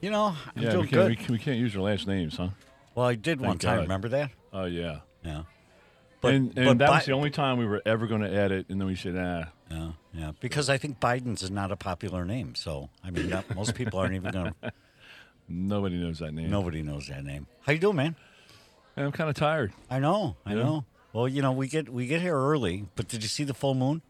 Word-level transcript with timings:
You 0.00 0.10
know, 0.10 0.36
I'm 0.56 0.62
yeah, 0.62 0.70
doing 0.70 0.82
we 0.82 0.88
can't, 0.88 0.92
good. 1.02 1.08
we, 1.08 1.16
can't, 1.16 1.30
we 1.30 1.38
can't 1.38 1.58
use 1.58 1.74
your 1.74 1.82
last 1.82 2.06
names, 2.06 2.36
huh? 2.36 2.50
well, 2.94 3.06
I 3.06 3.14
did 3.14 3.40
one 3.40 3.58
time. 3.58 3.76
God. 3.78 3.82
Remember 3.82 4.08
that? 4.10 4.30
Oh, 4.52 4.64
yeah. 4.66 5.00
Yeah. 5.24 5.42
and 6.22 6.56
and 6.56 6.64
but 6.66 6.78
that 6.78 6.88
Bi- 6.88 6.94
was 6.96 7.06
the 7.06 7.12
only 7.12 7.30
time 7.30 7.58
we 7.58 7.66
were 7.66 7.82
ever 7.84 8.06
going 8.06 8.20
to 8.20 8.32
add 8.32 8.52
it, 8.52 8.66
and 8.68 8.80
then 8.80 8.86
we 8.86 8.94
said, 8.94 9.16
ah. 9.16 9.50
Yeah, 9.70 9.90
yeah. 10.14 10.32
Because 10.40 10.70
I 10.70 10.78
think 10.78 10.98
Biden's 11.00 11.42
is 11.42 11.50
not 11.50 11.70
a 11.72 11.76
popular 11.76 12.24
name. 12.24 12.54
So 12.54 12.88
I 13.04 13.10
mean, 13.10 13.28
not, 13.28 13.54
most 13.54 13.74
people 13.74 13.98
aren't 13.98 14.14
even 14.14 14.32
going. 14.32 14.54
to 14.62 14.72
Nobody 15.48 15.96
knows 15.96 16.18
that 16.20 16.32
name. 16.32 16.50
Nobody 16.50 16.82
knows 16.82 17.08
that 17.08 17.24
name. 17.24 17.46
How 17.62 17.72
you 17.72 17.78
doing, 17.78 17.96
man? 17.96 18.16
I'm 18.96 19.12
kind 19.12 19.28
of 19.30 19.36
tired. 19.36 19.72
I 19.90 19.98
know. 19.98 20.36
I 20.46 20.54
Yeah. 20.54 20.62
know. 20.62 20.84
Well, 21.12 21.28
you 21.28 21.42
know, 21.42 21.52
we 21.52 21.68
get 21.68 21.88
we 21.88 22.06
get 22.06 22.20
here 22.20 22.36
early, 22.36 22.86
but 22.94 23.08
did 23.08 23.22
you 23.22 23.28
see 23.28 23.44
the 23.44 23.54
full 23.54 23.74
moon? 23.74 24.02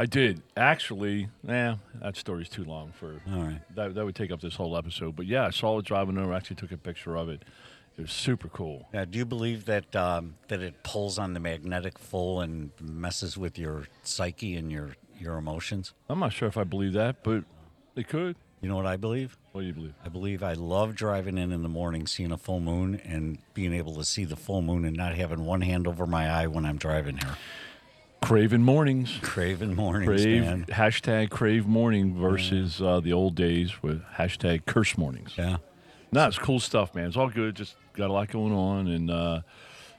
I 0.00 0.06
did. 0.06 0.42
Actually, 0.56 1.28
nah, 1.42 1.76
that 2.00 2.16
story's 2.16 2.48
too 2.48 2.64
long 2.64 2.92
for. 2.92 3.20
All 3.32 3.42
right. 3.42 3.60
That, 3.74 3.94
that 3.94 4.04
would 4.04 4.14
take 4.14 4.30
up 4.30 4.40
this 4.40 4.54
whole 4.54 4.76
episode. 4.76 5.16
But 5.16 5.26
yeah, 5.26 5.46
I 5.46 5.50
saw 5.50 5.78
it 5.78 5.84
driving 5.84 6.16
over. 6.18 6.32
Actually 6.32 6.56
took 6.56 6.72
a 6.72 6.76
picture 6.76 7.16
of 7.16 7.28
it. 7.28 7.44
It 7.96 8.02
was 8.02 8.12
super 8.12 8.48
cool. 8.48 8.86
Yeah. 8.94 9.06
Do 9.06 9.18
you 9.18 9.24
believe 9.24 9.64
that 9.64 9.96
um, 9.96 10.36
that 10.46 10.62
it 10.62 10.84
pulls 10.84 11.18
on 11.18 11.34
the 11.34 11.40
magnetic 11.40 11.98
full 11.98 12.40
and 12.40 12.70
messes 12.80 13.36
with 13.36 13.58
your 13.58 13.88
psyche 14.04 14.54
and 14.54 14.70
your 14.70 14.94
your 15.18 15.36
emotions? 15.36 15.94
I'm 16.08 16.20
not 16.20 16.32
sure 16.32 16.46
if 16.46 16.56
I 16.56 16.62
believe 16.62 16.92
that, 16.92 17.24
but 17.24 17.42
it 17.96 18.06
could. 18.06 18.36
You 18.60 18.68
know 18.68 18.76
what 18.76 18.86
I 18.86 18.96
believe? 18.96 19.36
What 19.52 19.62
do 19.62 19.66
you 19.68 19.72
believe? 19.72 19.94
I 20.04 20.08
believe 20.08 20.42
I 20.42 20.52
love 20.52 20.94
driving 20.94 21.38
in 21.38 21.52
in 21.52 21.62
the 21.62 21.68
morning, 21.68 22.06
seeing 22.06 22.32
a 22.32 22.36
full 22.38 22.60
moon, 22.60 23.00
and 23.04 23.38
being 23.54 23.72
able 23.72 23.94
to 23.96 24.04
see 24.04 24.24
the 24.24 24.36
full 24.36 24.62
moon 24.62 24.84
and 24.84 24.96
not 24.96 25.14
having 25.14 25.44
one 25.44 25.60
hand 25.60 25.86
over 25.86 26.06
my 26.06 26.28
eye 26.28 26.46
when 26.46 26.64
I'm 26.64 26.76
driving 26.76 27.18
here. 27.18 27.36
Craven 28.20 28.62
mornings. 28.62 29.18
Craven 29.22 29.74
mornings, 29.74 30.22
Crave 30.22 30.42
man. 30.42 30.64
hashtag 30.66 31.30
crave 31.30 31.66
morning 31.66 32.14
versus 32.18 32.82
uh, 32.82 33.00
the 33.00 33.12
old 33.12 33.34
days 33.34 33.82
with 33.82 34.02
hashtag 34.16 34.66
curse 34.66 34.98
mornings. 34.98 35.32
Yeah. 35.38 35.58
No, 36.12 36.26
it's 36.26 36.38
cool 36.38 36.60
stuff, 36.60 36.94
man. 36.94 37.06
It's 37.06 37.16
all 37.16 37.28
good. 37.30 37.54
Just 37.54 37.76
got 37.94 38.10
a 38.10 38.12
lot 38.12 38.28
going 38.28 38.52
on, 38.52 38.88
and 38.88 39.10
uh, 39.10 39.40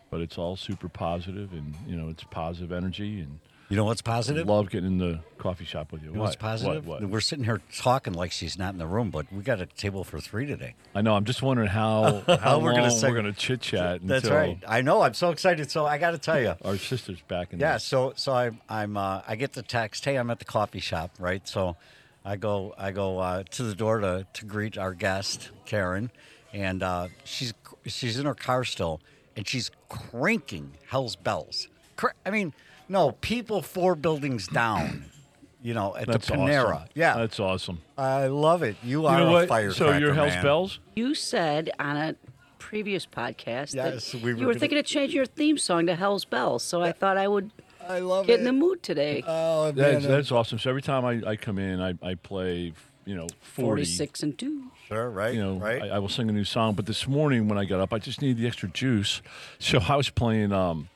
but 0.09 0.21
it's 0.21 0.37
all 0.37 0.55
super 0.55 0.89
positive, 0.89 1.53
and 1.53 1.73
you 1.87 1.95
know, 1.95 2.09
it's 2.09 2.23
positive 2.25 2.71
energy, 2.71 3.19
and 3.19 3.39
You 3.69 3.75
know 3.75 3.85
what's 3.85 4.01
positive? 4.01 4.47
love 4.47 4.71
getting 4.71 4.87
in 4.87 4.97
the 4.97 5.19
coffee 5.37 5.63
shop 5.63 5.91
with 5.91 6.01
you. 6.01 6.09
You 6.09 6.15
know 6.15 6.21
what's 6.23 6.35
positive? 6.35 6.87
What? 6.87 7.01
what? 7.01 7.09
We're 7.09 7.21
sitting 7.21 7.45
here 7.45 7.61
talking 7.77 8.13
like 8.13 8.31
she's 8.31 8.57
not 8.57 8.73
in 8.73 8.79
the 8.79 8.87
room, 8.87 9.11
but 9.11 9.31
we 9.31 9.43
got 9.43 9.61
a 9.61 9.67
table 9.67 10.03
for 10.03 10.19
three 10.19 10.47
today. 10.47 10.73
I 10.95 11.03
know. 11.03 11.13
I'm 11.13 11.23
just 11.25 11.43
wondering 11.43 11.67
how 11.67 12.23
how 12.27 12.59
We're 12.59 12.73
gonna 12.73 12.91
we're 13.03 13.15
gonna 13.15 13.31
chit 13.31 13.61
chat 13.61 13.99
That's 14.03 14.23
until 14.23 14.37
right. 14.37 14.63
I 14.67 14.81
know. 14.81 15.01
I'm 15.01 15.13
so 15.13 15.29
excited. 15.29 15.69
So 15.69 15.85
I 15.85 15.99
got 15.99 16.11
to 16.11 16.17
tell 16.17 16.41
you. 16.41 16.55
our 16.65 16.77
sister's 16.77 17.21
back 17.21 17.53
in. 17.53 17.59
Yeah, 17.59 17.73
the- 17.73 17.79
so 17.79 18.13
so 18.15 18.33
I 18.33 18.49
I'm 18.67 18.97
uh, 18.97 19.21
I 19.27 19.35
get 19.35 19.53
the 19.53 19.61
text, 19.61 20.03
hey, 20.03 20.15
I'm 20.15 20.31
at 20.31 20.39
the 20.39 20.45
coffee 20.45 20.79
shop, 20.79 21.11
right? 21.19 21.47
So 21.47 21.75
I 22.25 22.37
go 22.37 22.73
I 22.75 22.89
go 22.89 23.19
uh, 23.19 23.43
to 23.51 23.63
the 23.63 23.75
door 23.75 23.99
to, 23.99 24.25
to 24.33 24.45
greet 24.45 24.79
our 24.79 24.95
guest 24.95 25.51
Karen, 25.65 26.09
and 26.53 26.81
uh, 26.81 27.09
she's 27.23 27.53
she's 27.85 28.17
in 28.17 28.25
her 28.25 28.33
car 28.33 28.63
still, 28.63 28.99
and 29.37 29.47
she's 29.47 29.69
cranking 29.89 30.71
hell's 30.87 31.15
bells. 31.15 31.67
Cr- 31.97 32.07
I 32.25 32.31
mean, 32.31 32.53
no, 32.89 33.11
people 33.13 33.61
four 33.61 33.95
buildings 33.95 34.47
down, 34.47 35.05
you 35.61 35.73
know, 35.73 35.95
at 35.95 36.07
That's 36.07 36.27
the 36.27 36.33
Panera. 36.33 36.75
awesome. 36.75 36.87
Yeah, 36.95 37.15
that's 37.17 37.39
awesome. 37.39 37.81
I 37.97 38.27
love 38.27 38.63
it. 38.63 38.75
You 38.83 39.01
You 39.01 39.05
are 39.07 39.19
know 39.19 39.29
a 39.29 39.31
what? 39.31 39.47
firecracker, 39.47 39.91
So 39.93 39.97
your 39.97 40.13
Hell's 40.13 40.33
man. 40.33 40.43
Bells? 40.43 40.79
You 40.95 41.15
said 41.15 41.69
on 41.79 41.95
a 41.97 42.15
previous 42.57 43.05
podcast 43.05 43.73
Yes, 43.75 44.11
that 44.11 44.21
we 44.21 44.33
were 44.33 44.39
you 44.39 44.45
were 44.45 44.53
gonna- 44.53 44.59
thinking 44.59 44.77
of 44.77 44.85
changing 44.85 45.15
your 45.15 45.25
theme 45.25 45.57
song 45.57 45.85
to 45.87 45.95
Hell's 45.95 46.25
Bells, 46.25 46.63
so 46.63 46.81
I 46.81 46.91
thought 46.91 47.17
I 47.17 47.27
would 47.27 47.51
I 47.87 47.99
love 47.99 48.27
get 48.27 48.33
it. 48.35 48.39
in 48.39 48.45
the 48.45 48.53
mood 48.53 48.83
today. 48.83 49.23
Oh 49.25 49.65
man, 49.71 49.75
That's, 49.75 50.05
that's 50.05 50.31
awesome. 50.31 50.59
So 50.59 50.69
every 50.69 50.81
time 50.81 51.05
I, 51.05 51.21
I 51.31 51.35
come 51.35 51.57
in, 51.57 51.81
I, 51.81 51.95
I 52.03 52.13
play, 52.15 52.73
you 53.05 53.15
know, 53.15 53.27
40. 53.41 53.63
46 53.85 54.23
and 54.23 54.37
2. 54.37 54.63
sure, 54.87 55.09
right, 55.09 55.33
you 55.33 55.41
know, 55.41 55.55
right. 55.57 55.81
I, 55.83 55.87
I 55.95 55.99
will 55.99 56.09
sing 56.09 56.29
a 56.29 56.33
new 56.33 56.43
song. 56.43 56.75
But 56.75 56.85
this 56.85 57.07
morning 57.07 57.47
when 57.47 57.57
I 57.57 57.65
got 57.65 57.79
up, 57.79 57.91
I 57.93 57.97
just 57.97 58.21
needed 58.21 58.37
the 58.37 58.45
extra 58.47 58.69
juice, 58.69 59.21
so 59.57 59.79
I 59.87 59.95
was 59.95 60.09
playing 60.11 60.51
um, 60.51 60.89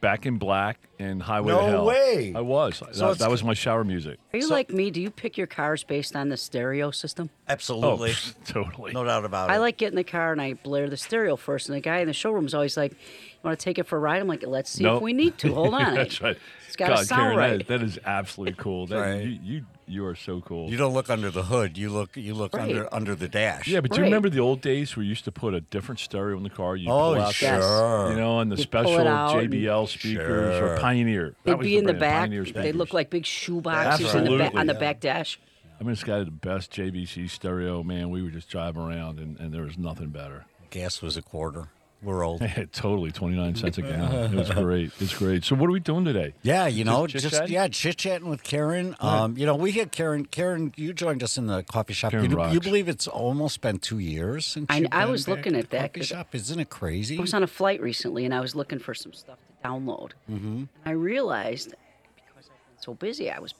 "Back 0.00 0.24
in 0.24 0.38
Black" 0.38 0.78
and 0.98 1.22
"Highway 1.22 1.52
No 1.52 1.60
to 1.60 1.66
Hell." 1.66 1.86
way. 1.86 2.32
I 2.34 2.40
was. 2.40 2.76
So 2.78 2.84
that, 2.86 2.92
it's- 2.96 3.18
that 3.18 3.30
was 3.30 3.44
my 3.44 3.54
shower 3.54 3.84
music. 3.84 4.18
Are 4.32 4.36
you 4.36 4.42
So- 4.46 4.54
like 4.54 4.70
me? 4.70 4.90
Do 4.90 5.00
you 5.00 5.10
pick 5.10 5.36
your 5.38 5.46
cars 5.46 5.84
based 5.84 6.16
on 6.16 6.28
the 6.28 6.36
stereo 6.36 6.90
system? 6.90 7.30
Oh, 7.32 7.52
Absolutely, 7.52 8.10
pfft, 8.12 8.34
totally. 8.46 8.92
no 8.92 9.04
doubt 9.04 9.24
about 9.24 9.50
it. 9.50 9.52
I 9.52 9.58
like 9.58 9.76
getting 9.76 9.94
in 9.98 10.04
the 10.04 10.10
car 10.10 10.32
and 10.32 10.40
I 10.42 10.54
blare 10.54 10.88
the 10.88 10.96
stereo 10.96 11.36
first, 11.36 11.68
and 11.68 11.76
the 11.76 11.80
guy 11.80 11.98
in 11.98 12.06
the 12.06 12.12
showroom's 12.12 12.54
always 12.54 12.76
like, 12.76 12.92
"You 12.92 12.98
want 13.42 13.58
to 13.58 13.64
take 13.64 13.78
it 13.78 13.84
for 13.86 13.96
a 13.96 14.00
ride?" 14.00 14.20
I'm 14.20 14.28
like, 14.28 14.44
"Let's 14.46 14.70
see 14.70 14.84
Nope. 14.84 14.96
if 14.96 15.02
we 15.02 15.12
need 15.12 15.38
to. 15.38 15.54
Hold 15.54 15.74
on." 15.74 15.94
That's 15.94 16.20
right. 16.20 16.36
It's 16.66 16.76
got 16.76 16.88
to 16.88 16.94
God, 16.96 17.06
sound 17.06 17.20
Karen, 17.22 17.36
right. 17.38 17.58
that, 17.66 17.78
that 17.80 17.82
is 17.82 17.98
absolutely 18.04 18.54
cool. 18.58 18.86
That, 18.88 18.98
Right. 18.98 19.22
you, 19.24 19.38
you 19.42 19.64
you 19.90 20.04
are 20.04 20.14
so 20.14 20.42
cool. 20.42 20.68
You 20.68 20.76
don't 20.76 20.92
look 20.92 21.08
under 21.08 21.30
the 21.30 21.44
hood. 21.44 21.78
You 21.78 21.88
look 21.88 22.14
you 22.14 22.34
look 22.34 22.52
Right. 22.54 22.68
under 22.68 22.94
under 22.94 23.14
the 23.14 23.26
dash. 23.26 23.66
yeah, 23.66 23.80
but 23.80 23.90
do 23.90 23.96
you 23.96 24.02
Right. 24.02 24.08
remember 24.08 24.28
the 24.28 24.40
old 24.40 24.60
days 24.60 24.94
where 24.94 25.02
you 25.02 25.08
used 25.08 25.24
to 25.24 25.32
put 25.32 25.54
a 25.54 25.62
different 25.62 25.98
stereo 25.98 26.36
in 26.36 26.42
the 26.42 26.50
car? 26.50 26.76
You 26.76 26.90
Oh, 26.90 27.14
pull 27.14 27.22
out 27.22 27.32
sure. 27.34 27.48
Yes. 27.48 28.10
You 28.10 28.16
know, 28.20 28.40
and 28.40 28.52
the 28.52 28.56
You 28.56 28.66
pull 28.66 28.82
it 28.82 28.84
special 28.84 29.08
out 29.08 29.38
and- 29.38 29.50
JBL 29.50 29.86
speakers 29.88 30.58
Sure. 30.58 30.74
or 30.74 30.78
Pioneer. 30.88 31.28
That 31.28 31.36
They'd 31.44 31.54
was 31.58 31.64
be 31.66 31.76
in 31.76 31.84
the 31.86 31.94
back. 31.94 32.20
Pioneer 32.22 32.44
They 32.44 32.50
speakers. 32.50 32.74
look 32.74 32.92
like 32.94 33.10
big 33.10 33.26
shoe 33.26 33.60
boxes 33.60 34.14
in 34.14 34.24
the 34.24 34.36
ba- 34.36 34.56
on 34.56 34.66
the 34.66 34.72
Yeah. 34.74 34.78
back 34.78 35.00
dash. 35.00 35.38
I 35.80 35.84
mean, 35.84 35.90
this 35.90 36.02
guy 36.04 36.18
had 36.18 36.26
the 36.26 36.30
best 36.32 36.72
JVC 36.72 37.28
stereo. 37.28 37.82
Man, 37.82 38.10
we 38.10 38.22
would 38.22 38.32
just 38.32 38.48
drive 38.48 38.76
around, 38.76 39.20
and, 39.20 39.38
and 39.38 39.52
there 39.54 39.62
was 39.62 39.78
nothing 39.78 40.08
better. 40.08 40.44
Gas 40.70 41.00
was 41.02 41.16
a 41.16 41.22
quarter. 41.22 41.68
We're 42.00 42.24
old. 42.24 42.40
totally, 42.72 43.10
twenty 43.10 43.36
nine 43.36 43.56
cents 43.56 43.76
a 43.78 43.82
gallon. 43.82 44.32
It 44.32 44.36
was 44.38 44.50
great. 44.50 44.92
It's 45.00 45.14
great. 45.16 45.44
So, 45.44 45.56
what 45.56 45.68
are 45.68 45.72
we 45.72 45.80
doing 45.80 46.04
today? 46.04 46.32
Yeah, 46.42 46.68
you 46.68 46.84
know, 46.84 47.08
Just 47.08 47.24
just, 47.24 47.32
chit-chatting? 47.34 47.52
yeah, 47.54 47.66
chit 47.68 47.96
chatting 47.96 48.28
with 48.28 48.44
Karen. 48.44 48.94
Um, 49.00 49.36
you 49.36 49.44
know, 49.46 49.56
we 49.56 49.72
had 49.72 49.90
Karen. 49.90 50.24
Karen, 50.24 50.72
you 50.76 50.92
joined 50.92 51.24
us 51.24 51.36
in 51.36 51.46
the 51.48 51.64
coffee 51.64 51.94
shop. 51.94 52.12
Karen 52.12 52.30
you, 52.30 52.36
rocks. 52.36 52.54
you 52.54 52.60
believe 52.60 52.88
it's 52.88 53.08
almost 53.08 53.60
been 53.62 53.78
two 53.80 53.98
years 53.98 54.46
since 54.46 54.66
I- 54.68 54.76
you've 54.78 54.88
I 54.92 55.02
been 55.02 55.10
was 55.10 55.26
back 55.26 55.36
looking 55.38 55.56
at 55.56 55.70
that 55.70 55.78
coffee 55.92 56.00
'cause 56.00 56.06
shop. 56.06 56.34
Isn't 56.36 56.60
it 56.60 56.70
crazy? 56.70 57.18
I 57.18 57.20
was 57.20 57.34
on 57.34 57.42
a 57.42 57.48
flight 57.48 57.80
recently 57.80 58.24
and 58.24 58.32
I 58.32 58.38
was 58.40 58.54
looking 58.54 58.78
for 58.78 58.94
some 58.94 59.12
stuff 59.12 59.38
to 59.38 59.47
download. 59.64 60.12
Mm-hmm. 60.30 60.46
And 60.56 60.68
I 60.84 60.90
realized 60.90 61.74
because 62.16 62.50
I've 62.50 62.74
been 62.74 62.82
so 62.82 62.94
busy, 62.94 63.30
I 63.30 63.38
was 63.38 63.54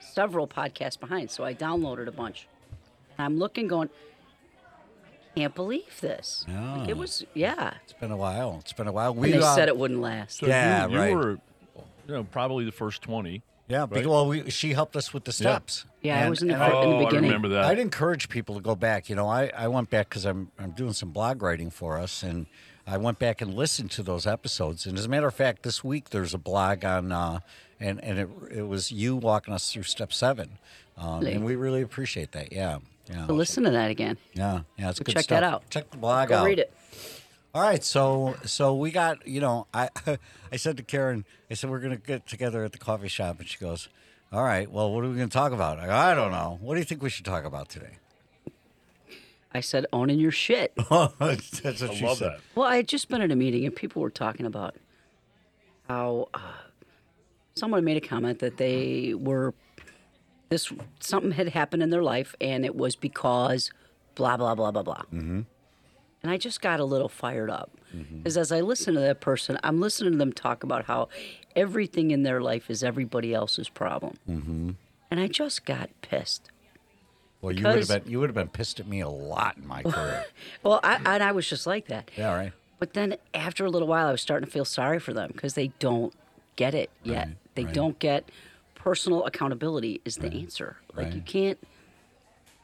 several 0.00 0.46
podcasts 0.46 0.98
behind. 0.98 1.30
So 1.30 1.44
I 1.44 1.54
downloaded 1.54 2.06
a 2.06 2.12
bunch. 2.12 2.46
And 3.18 3.24
I'm 3.26 3.38
looking, 3.38 3.66
going, 3.68 3.90
I 5.34 5.38
can't 5.40 5.54
believe 5.54 6.00
this. 6.00 6.44
Like, 6.48 6.56
Yeah. 6.56 6.86
it 6.88 6.96
was, 6.96 7.24
yeah. 7.34 7.74
it's 7.84 7.92
been 7.94 8.10
a 8.10 8.16
while. 8.16 8.58
It's 8.60 8.72
been 8.72 8.88
a 8.88 8.92
while. 8.92 9.12
And 9.12 9.20
We 9.20 9.32
they 9.32 9.38
uh, 9.38 9.54
said 9.54 9.68
it 9.68 9.76
wouldn't 9.76 10.00
last. 10.00 10.38
So 10.38 10.46
Yeah, 10.46 10.86
you, 10.86 10.92
you 10.92 10.98
right. 10.98 11.14
were, 11.14 11.30
you 12.06 12.14
know, 12.14 12.24
probably 12.24 12.64
the 12.64 12.72
first 12.72 13.02
twenty. 13.02 13.42
Yeah, 13.68 13.80
right? 13.82 13.90
because, 13.90 14.06
well, 14.08 14.26
we, 14.26 14.50
she 14.50 14.72
helped 14.72 14.96
us 14.96 15.14
with 15.14 15.22
the 15.22 15.32
steps. 15.32 15.84
Yeah, 16.02 16.16
I 16.16 16.20
And- 16.22 16.30
was 16.30 16.42
in 16.42 16.48
the 16.48 16.54
and 16.54 16.72
Oh, 16.72 16.82
in 16.82 16.90
the 16.90 16.96
I 16.96 17.04
beginning. 17.04 17.30
remember 17.30 17.48
that. 17.50 17.64
I'd 17.66 17.78
encourage 17.78 18.28
people 18.28 18.56
to 18.56 18.60
go 18.60 18.74
back. 18.74 19.08
You 19.08 19.14
know, 19.14 19.28
I, 19.28 19.52
I 19.56 19.68
went 19.68 19.90
back 19.90 20.08
because 20.08 20.24
I'm 20.24 20.50
I'm 20.58 20.72
doing 20.72 20.92
some 20.92 21.10
blog 21.10 21.40
writing 21.40 21.70
for 21.70 21.96
us, 21.96 22.24
and 22.24 22.46
I 22.92 22.96
went 22.96 23.18
back 23.20 23.40
and 23.40 23.54
listened 23.54 23.92
to 23.92 24.02
those 24.02 24.26
episodes. 24.26 24.84
And 24.84 24.98
as 24.98 25.04
a 25.04 25.08
matter 25.08 25.28
of 25.28 25.34
fact, 25.34 25.62
this 25.62 25.84
week 25.84 26.10
there's 26.10 26.34
a 26.34 26.38
blog 26.38 26.84
on, 26.84 27.12
uh, 27.12 27.38
and 27.78 28.02
and 28.02 28.18
it 28.18 28.28
it 28.50 28.62
was 28.68 28.90
you 28.90 29.14
walking 29.16 29.54
us 29.54 29.72
through 29.72 29.84
step 29.84 30.12
seven, 30.12 30.58
um, 30.98 31.24
and 31.24 31.44
we 31.44 31.54
really 31.54 31.82
appreciate 31.82 32.32
that. 32.32 32.52
Yeah, 32.52 32.78
yeah, 33.08 33.26
So 33.28 33.34
listen 33.34 33.62
to 33.64 33.70
that 33.70 33.90
again. 33.90 34.18
yeah, 34.34 34.62
yeah. 34.76 34.90
It's 34.90 34.98
Go 34.98 35.04
good 35.04 35.14
check 35.14 35.24
stuff. 35.24 35.40
that 35.40 35.44
out. 35.44 35.70
Check 35.70 35.90
the 35.90 35.98
blog 35.98 36.30
Go 36.30 36.38
out. 36.38 36.44
read 36.46 36.58
it. 36.58 36.72
All 37.54 37.62
right, 37.62 37.82
so 37.82 38.36
so 38.44 38.74
we 38.74 38.90
got 38.90 39.26
you 39.26 39.40
know 39.40 39.66
I 39.72 39.88
I 40.52 40.56
said 40.56 40.76
to 40.78 40.82
Karen 40.82 41.24
I 41.50 41.54
said 41.54 41.70
we're 41.70 41.80
gonna 41.80 41.96
get 41.96 42.26
together 42.26 42.64
at 42.64 42.72
the 42.72 42.78
coffee 42.78 43.08
shop 43.08 43.38
and 43.40 43.48
she 43.48 43.58
goes, 43.58 43.88
all 44.32 44.42
right, 44.44 44.70
well 44.70 44.92
what 44.92 45.04
are 45.04 45.08
we 45.08 45.14
gonna 45.16 45.28
talk 45.28 45.52
about? 45.52 45.78
I 45.78 45.86
go, 45.86 45.92
I 45.92 46.14
don't 46.14 46.32
know. 46.32 46.58
What 46.60 46.74
do 46.74 46.80
you 46.80 46.84
think 46.84 47.02
we 47.02 47.10
should 47.10 47.24
talk 47.24 47.44
about 47.44 47.68
today? 47.68 47.98
I 49.52 49.60
said, 49.60 49.86
owning 49.92 50.18
your 50.18 50.30
shit. 50.30 50.72
That's 50.90 51.20
what 51.20 51.82
I 51.82 51.94
she 51.94 52.04
love 52.04 52.18
said. 52.18 52.32
that. 52.32 52.40
Well, 52.54 52.66
I 52.66 52.76
had 52.76 52.88
just 52.88 53.08
been 53.08 53.20
at 53.20 53.30
a 53.30 53.36
meeting 53.36 53.64
and 53.64 53.74
people 53.74 54.00
were 54.00 54.10
talking 54.10 54.46
about 54.46 54.76
how 55.88 56.28
uh, 56.34 56.38
someone 57.56 57.84
made 57.84 57.96
a 57.96 58.00
comment 58.00 58.38
that 58.38 58.58
they 58.58 59.14
were 59.14 59.54
this 60.50 60.72
something 60.98 61.32
had 61.32 61.48
happened 61.48 61.82
in 61.82 61.90
their 61.90 62.02
life 62.02 62.34
and 62.40 62.64
it 62.64 62.74
was 62.74 62.96
because 62.96 63.70
blah 64.14 64.36
blah 64.36 64.54
blah 64.54 64.70
blah 64.70 64.82
blah. 64.82 65.02
Mm-hmm. 65.12 65.40
And 66.22 66.30
I 66.30 66.36
just 66.36 66.60
got 66.60 66.80
a 66.80 66.84
little 66.84 67.08
fired 67.08 67.48
up 67.48 67.70
because 68.12 68.36
as 68.36 68.52
I 68.52 68.60
listen 68.60 68.94
to 68.94 69.00
that 69.00 69.20
person, 69.20 69.58
I'm 69.64 69.80
listening 69.80 70.12
to 70.12 70.18
them 70.18 70.32
talk 70.32 70.62
about 70.62 70.84
how 70.84 71.08
everything 71.56 72.10
in 72.10 72.24
their 72.24 72.40
life 72.40 72.68
is 72.70 72.84
everybody 72.84 73.32
else's 73.32 73.68
problem, 73.68 74.16
mm-hmm. 74.28 74.70
and 75.10 75.20
I 75.20 75.28
just 75.28 75.64
got 75.64 75.88
pissed 76.02 76.50
Well, 77.42 77.52
you 77.52 77.64
would 77.66 77.78
have 77.88 78.04
been 78.04 78.10
you 78.10 78.20
would 78.20 78.28
have 78.28 78.34
been 78.34 78.48
pissed 78.48 78.80
at 78.80 78.86
me 78.86 79.00
a 79.00 79.08
lot 79.08 79.56
in 79.56 79.66
my 79.66 79.82
career. 79.82 80.24
Well, 80.62 80.80
I, 80.82 80.96
and 81.04 81.22
I 81.22 81.32
was 81.32 81.48
just 81.48 81.66
like 81.66 81.86
that. 81.88 82.10
yeah, 82.16 82.34
right. 82.34 82.52
But 82.78 82.92
then 82.94 83.16
after 83.34 83.64
a 83.64 83.70
little 83.70 83.88
while, 83.88 84.08
I 84.08 84.12
was 84.12 84.20
starting 84.22 84.46
to 84.46 84.52
feel 84.52 84.64
sorry 84.64 84.98
for 84.98 85.12
them 85.12 85.30
because 85.32 85.54
they 85.54 85.68
don't 85.78 86.12
get 86.56 86.74
it 86.74 86.90
yet. 87.02 87.28
Right, 87.28 87.36
they 87.54 87.64
right. 87.64 87.74
don't 87.74 87.98
get 87.98 88.30
personal 88.74 89.24
accountability 89.24 90.00
is 90.04 90.16
the 90.16 90.32
answer. 90.32 90.76
Like 90.96 91.14
you 91.14 91.20
can't 91.22 91.58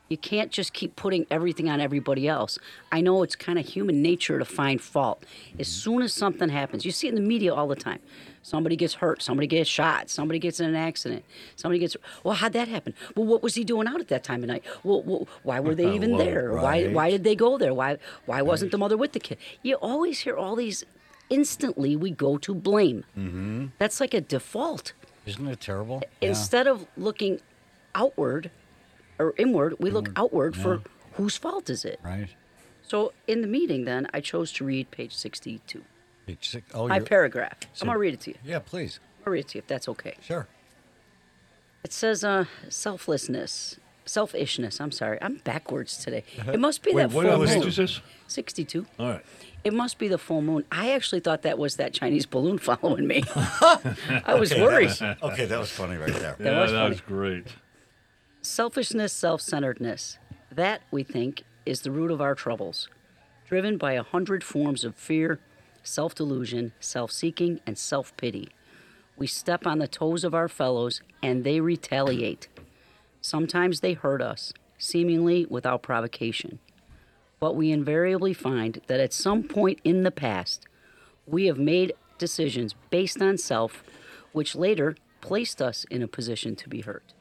you 0.08 0.16
can't 0.16 0.52
just 0.52 0.72
keep 0.72 0.94
putting 0.94 1.26
everything 1.30 1.68
on 1.68 1.80
everybody 1.80 2.28
else. 2.28 2.58
I 2.92 3.00
know 3.00 3.22
it's 3.24 3.34
kind 3.34 3.58
of 3.58 3.66
human 3.66 4.02
nature 4.02 4.38
to 4.38 4.44
find 4.44 4.80
fault. 4.80 5.24
As 5.58 5.66
Mm-hmm. 5.68 5.80
soon 5.80 6.02
as 6.02 6.12
something 6.12 6.48
happens, 6.48 6.84
you 6.84 6.92
see 6.92 7.08
it 7.08 7.10
in 7.10 7.16
the 7.16 7.26
media 7.28 7.52
all 7.52 7.66
the 7.66 7.74
time. 7.76 7.98
Somebody 8.46 8.76
gets 8.76 8.94
hurt, 8.94 9.22
somebody 9.22 9.48
gets 9.48 9.68
shot, 9.68 10.08
somebody 10.08 10.38
gets 10.38 10.60
in 10.60 10.68
an 10.68 10.76
accident, 10.76 11.24
somebody 11.56 11.80
gets. 11.80 11.96
Well, 12.22 12.36
how'd 12.36 12.52
that 12.52 12.68
happen? 12.68 12.94
Well, 13.16 13.26
what 13.26 13.42
was 13.42 13.56
he 13.56 13.64
doing 13.64 13.88
out 13.88 13.98
at 13.98 14.06
that 14.06 14.22
time 14.22 14.44
of 14.44 14.48
night? 14.48 14.62
Well, 14.84 15.02
well 15.02 15.26
why 15.42 15.58
were 15.58 15.74
they 15.74 15.92
even 15.96 16.16
there? 16.16 16.52
Why 16.52 16.84
right. 16.84 16.92
why 16.92 17.10
did 17.10 17.24
they 17.24 17.34
go 17.34 17.58
there? 17.58 17.74
Why 17.74 17.98
why 18.24 18.42
wasn't 18.42 18.70
the 18.70 18.78
mother 18.78 18.96
with 18.96 19.14
the 19.14 19.18
kid? 19.18 19.38
You 19.64 19.74
always 19.74 20.20
hear 20.20 20.36
all 20.36 20.54
these. 20.54 20.84
Instantly, 21.28 21.96
we 21.96 22.12
go 22.12 22.38
to 22.38 22.54
blame. 22.54 23.02
Mm-hmm. 23.18 23.66
That's 23.78 23.98
like 23.98 24.14
a 24.14 24.20
default. 24.20 24.92
Isn't 25.24 25.48
it 25.48 25.60
terrible? 25.60 26.04
Yeah. 26.04 26.28
Instead 26.28 26.68
of 26.68 26.86
looking 26.96 27.40
outward 27.96 28.52
or 29.18 29.34
inward, 29.36 29.74
we 29.80 29.90
look 29.90 30.10
outward 30.14 30.54
for 30.54 30.82
whose 31.14 31.36
fault 31.36 31.68
is 31.68 31.84
it? 31.84 31.98
Right. 32.04 32.28
So 32.82 33.12
in 33.26 33.40
the 33.40 33.48
meeting, 33.48 33.86
then 33.86 34.06
I 34.14 34.20
chose 34.20 34.52
to 34.52 34.64
read 34.64 34.92
page 34.92 35.16
sixty-two, 35.16 35.82
Page 36.26 36.48
six. 36.48 36.66
Oh, 36.74 36.88
my 36.88 37.00
paragraph. 37.00 37.54
so- 37.72 37.82
I'm 37.82 37.86
gonna 37.88 37.98
read 37.98 38.14
it 38.14 38.20
to 38.22 38.30
you. 38.30 38.36
Yeah, 38.44 38.58
please. 38.58 38.98
I'm 39.20 39.24
gonna 39.24 39.32
read 39.34 39.40
it 39.40 39.48
to 39.48 39.58
you 39.58 39.60
if 39.60 39.66
that's 39.66 39.88
okay. 39.88 40.14
Sure. 40.22 40.46
It 41.84 41.92
says 41.92 42.24
uh, 42.24 42.46
selflessness, 42.68 43.78
selfishness. 44.04 44.80
I'm 44.80 44.90
sorry, 44.90 45.18
I'm 45.22 45.36
backwards 45.36 45.98
today. 45.98 46.24
It 46.52 46.58
must 46.58 46.82
be 46.82 46.92
Wait, 46.92 47.02
that 47.02 47.12
what 47.12 47.26
full 47.26 47.34
other 47.34 47.46
moon. 47.46 47.54
page 47.60 47.66
is 47.66 47.76
this? 47.76 48.00
Sixty-two. 48.26 48.86
All 48.98 49.08
right. 49.10 49.24
It 49.62 49.72
must 49.72 49.98
be 49.98 50.08
the 50.08 50.18
full 50.18 50.42
moon. 50.42 50.64
I 50.72 50.92
actually 50.92 51.20
thought 51.20 51.42
that 51.42 51.58
was 51.58 51.76
that 51.76 51.92
Chinese 51.92 52.26
balloon 52.26 52.58
following 52.70 53.06
me. 53.06 53.22
I 53.36 54.34
was 54.38 54.52
worried. 54.54 54.90
Okay, 55.22 55.44
that 55.46 55.58
was 55.60 55.70
funny 55.70 55.96
right 55.96 56.12
there. 56.12 56.36
yeah, 56.40 56.60
was 56.60 56.72
that 56.72 56.78
funny. 56.78 56.88
was 56.90 57.00
great. 57.02 57.46
Selfishness, 58.42 59.12
self 59.12 59.40
centeredness. 59.40 60.18
That, 60.52 60.82
we 60.90 61.02
think, 61.02 61.42
is 61.64 61.82
the 61.82 61.90
root 61.90 62.10
of 62.10 62.20
our 62.20 62.34
troubles. 62.34 62.88
Driven 63.48 63.76
by 63.76 63.92
a 63.92 64.02
hundred 64.02 64.42
forms 64.44 64.84
of 64.84 64.94
fear, 64.96 65.38
self 65.86 66.14
delusion, 66.14 66.72
self 66.80 67.10
seeking, 67.10 67.60
and 67.66 67.78
self 67.78 68.16
pity. 68.16 68.48
We 69.16 69.26
step 69.26 69.66
on 69.66 69.78
the 69.78 69.88
toes 69.88 70.24
of 70.24 70.34
our 70.34 70.48
fellows 70.48 71.00
and 71.22 71.44
they 71.44 71.60
retaliate. 71.60 72.48
Sometimes 73.20 73.80
they 73.80 73.94
hurt 73.94 74.20
us, 74.20 74.52
seemingly 74.78 75.46
without 75.46 75.82
provocation. 75.82 76.58
But 77.40 77.56
we 77.56 77.70
invariably 77.70 78.34
find 78.34 78.80
that 78.86 79.00
at 79.00 79.12
some 79.12 79.42
point 79.42 79.80
in 79.84 80.02
the 80.02 80.10
past, 80.10 80.66
we 81.26 81.46
have 81.46 81.58
made 81.58 81.92
decisions 82.18 82.74
based 82.90 83.20
on 83.20 83.38
self, 83.38 83.82
which 84.32 84.54
later 84.54 84.96
placed 85.20 85.60
us 85.60 85.84
in 85.90 86.02
a 86.02 86.08
position 86.08 86.54
to 86.56 86.68
be 86.68 86.82
hurt. 86.82 87.12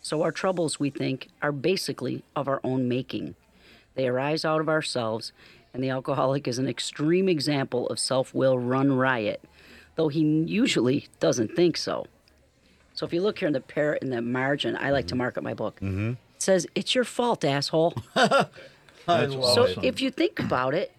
So 0.00 0.22
our 0.22 0.32
troubles, 0.32 0.78
we 0.78 0.90
think, 0.90 1.28
are 1.40 1.52
basically 1.52 2.22
of 2.36 2.46
our 2.46 2.60
own 2.62 2.88
making. 2.88 3.34
They 3.94 4.06
arise 4.06 4.44
out 4.44 4.60
of 4.60 4.68
ourselves, 4.68 5.32
and 5.74 5.82
the 5.82 5.90
alcoholic 5.90 6.48
is 6.48 6.58
an 6.58 6.68
extreme 6.68 7.28
example 7.28 7.88
of 7.88 7.98
self 7.98 8.32
will 8.32 8.58
run 8.58 8.92
riot, 8.92 9.42
though 9.96 10.08
he 10.08 10.20
usually 10.20 11.08
doesn't 11.20 11.54
think 11.54 11.76
so. 11.76 12.06
So 12.94 13.04
if 13.04 13.12
you 13.12 13.20
look 13.20 13.40
here 13.40 13.48
in 13.48 13.52
the 13.52 13.60
par- 13.60 13.98
in 14.00 14.10
the 14.10 14.22
margin, 14.22 14.76
I 14.76 14.92
like 14.92 15.08
to 15.08 15.14
mm-hmm. 15.14 15.18
mark 15.18 15.36
up 15.36 15.44
my 15.44 15.54
book. 15.54 15.76
Mm-hmm. 15.76 16.10
It 16.10 16.42
says, 16.42 16.66
"It's 16.74 16.94
your 16.94 17.04
fault, 17.04 17.44
asshole." 17.44 17.94
So 19.06 19.64
awesome. 19.64 19.84
if 19.84 20.00
you 20.00 20.10
think 20.10 20.38
about 20.38 20.72
it, 20.72 20.90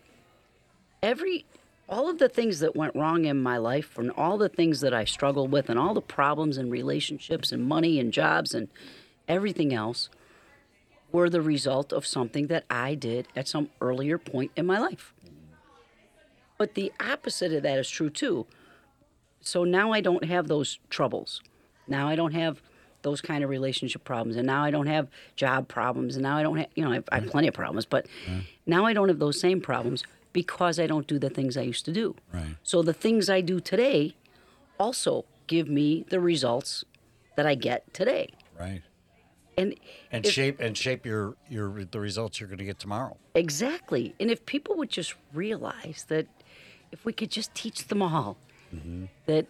every 1.01 1.43
all 1.89 2.07
of 2.07 2.19
the 2.19 2.29
things 2.29 2.59
that 2.59 2.75
went 2.75 2.95
wrong 2.95 3.25
in 3.25 3.41
my 3.41 3.57
life 3.57 3.97
and 3.97 4.11
all 4.11 4.37
the 4.37 4.49
things 4.49 4.81
that 4.81 4.93
I 4.93 5.05
struggled 5.05 5.51
with 5.51 5.69
and 5.69 5.79
all 5.79 5.95
the 5.95 6.01
problems 6.01 6.57
and 6.57 6.71
relationships 6.71 7.51
and 7.51 7.65
money 7.65 7.99
and 7.99 8.13
jobs 8.13 8.53
and 8.53 8.67
everything 9.27 9.73
else 9.73 10.09
were 11.15 11.29
the 11.29 11.41
result 11.41 11.93
of 11.93 12.05
something 12.05 12.47
that 12.47 12.65
I 12.69 12.93
did 12.93 13.29
at 13.37 13.47
some 13.47 13.69
earlier 13.79 14.17
point 14.17 14.51
in 14.57 14.65
my 14.65 14.79
life. 14.79 15.13
But 16.57 16.75
the 16.75 16.91
opposite 16.99 17.53
of 17.53 17.63
that 17.63 17.79
is 17.79 17.89
true 17.89 18.09
too. 18.09 18.45
So 19.39 19.63
now 19.63 19.93
I 19.93 20.01
don't 20.01 20.25
have 20.25 20.49
those 20.49 20.79
troubles. 20.89 21.41
Now 21.87 22.09
I 22.09 22.15
don't 22.17 22.33
have 22.33 22.61
those 23.01 23.21
kind 23.21 23.43
of 23.45 23.49
relationship 23.49 24.03
problems, 24.03 24.35
and 24.35 24.45
now 24.45 24.63
I 24.63 24.71
don't 24.71 24.87
have 24.87 25.07
job 25.37 25.69
problems, 25.69 26.15
and 26.15 26.23
now 26.23 26.37
I 26.37 26.43
don't 26.43 26.57
have, 26.57 26.67
you 26.75 26.83
know, 26.83 26.91
I 26.91 26.95
have, 26.95 27.03
I 27.11 27.15
have 27.19 27.29
plenty 27.29 27.47
of 27.47 27.53
problems, 27.53 27.85
but 27.85 28.07
now 28.65 28.85
I 28.85 28.93
don't 28.93 29.07
have 29.07 29.19
those 29.19 29.39
same 29.39 29.61
problems 29.61 30.03
because 30.33 30.79
I 30.79 30.87
don't 30.87 31.07
do 31.07 31.17
the 31.17 31.29
things 31.29 31.55
I 31.55 31.61
used 31.61 31.85
to 31.85 31.93
do. 31.93 32.15
Right. 32.33 32.57
So 32.63 32.81
the 32.81 32.93
things 32.93 33.29
I 33.29 33.39
do 33.41 33.61
today 33.61 34.15
also 34.77 35.23
give 35.47 35.69
me 35.69 36.05
the 36.09 36.19
results 36.19 36.83
that 37.37 37.45
I 37.45 37.55
get 37.55 37.93
today. 37.93 38.31
Right. 38.59 38.81
And 39.57 39.75
And 40.11 40.25
if- 40.25 40.33
shape 40.33 40.59
and 40.59 40.77
shape 40.77 41.05
your 41.05 41.35
your 41.49 41.85
the 41.85 41.99
results 41.99 42.39
you're 42.39 42.49
going 42.49 42.59
to 42.59 42.65
get 42.65 42.79
tomorrow. 42.79 43.17
Exactly. 43.33 44.15
And 44.19 44.29
if 44.29 44.45
people 44.45 44.75
would 44.77 44.89
just 44.89 45.15
realize 45.33 46.05
that 46.09 46.27
if 46.91 47.05
we 47.05 47.13
could 47.13 47.31
just 47.31 47.53
teach 47.53 47.87
them 47.87 48.01
all 48.01 48.37
mm-hmm. 48.73 49.05
that 49.25 49.47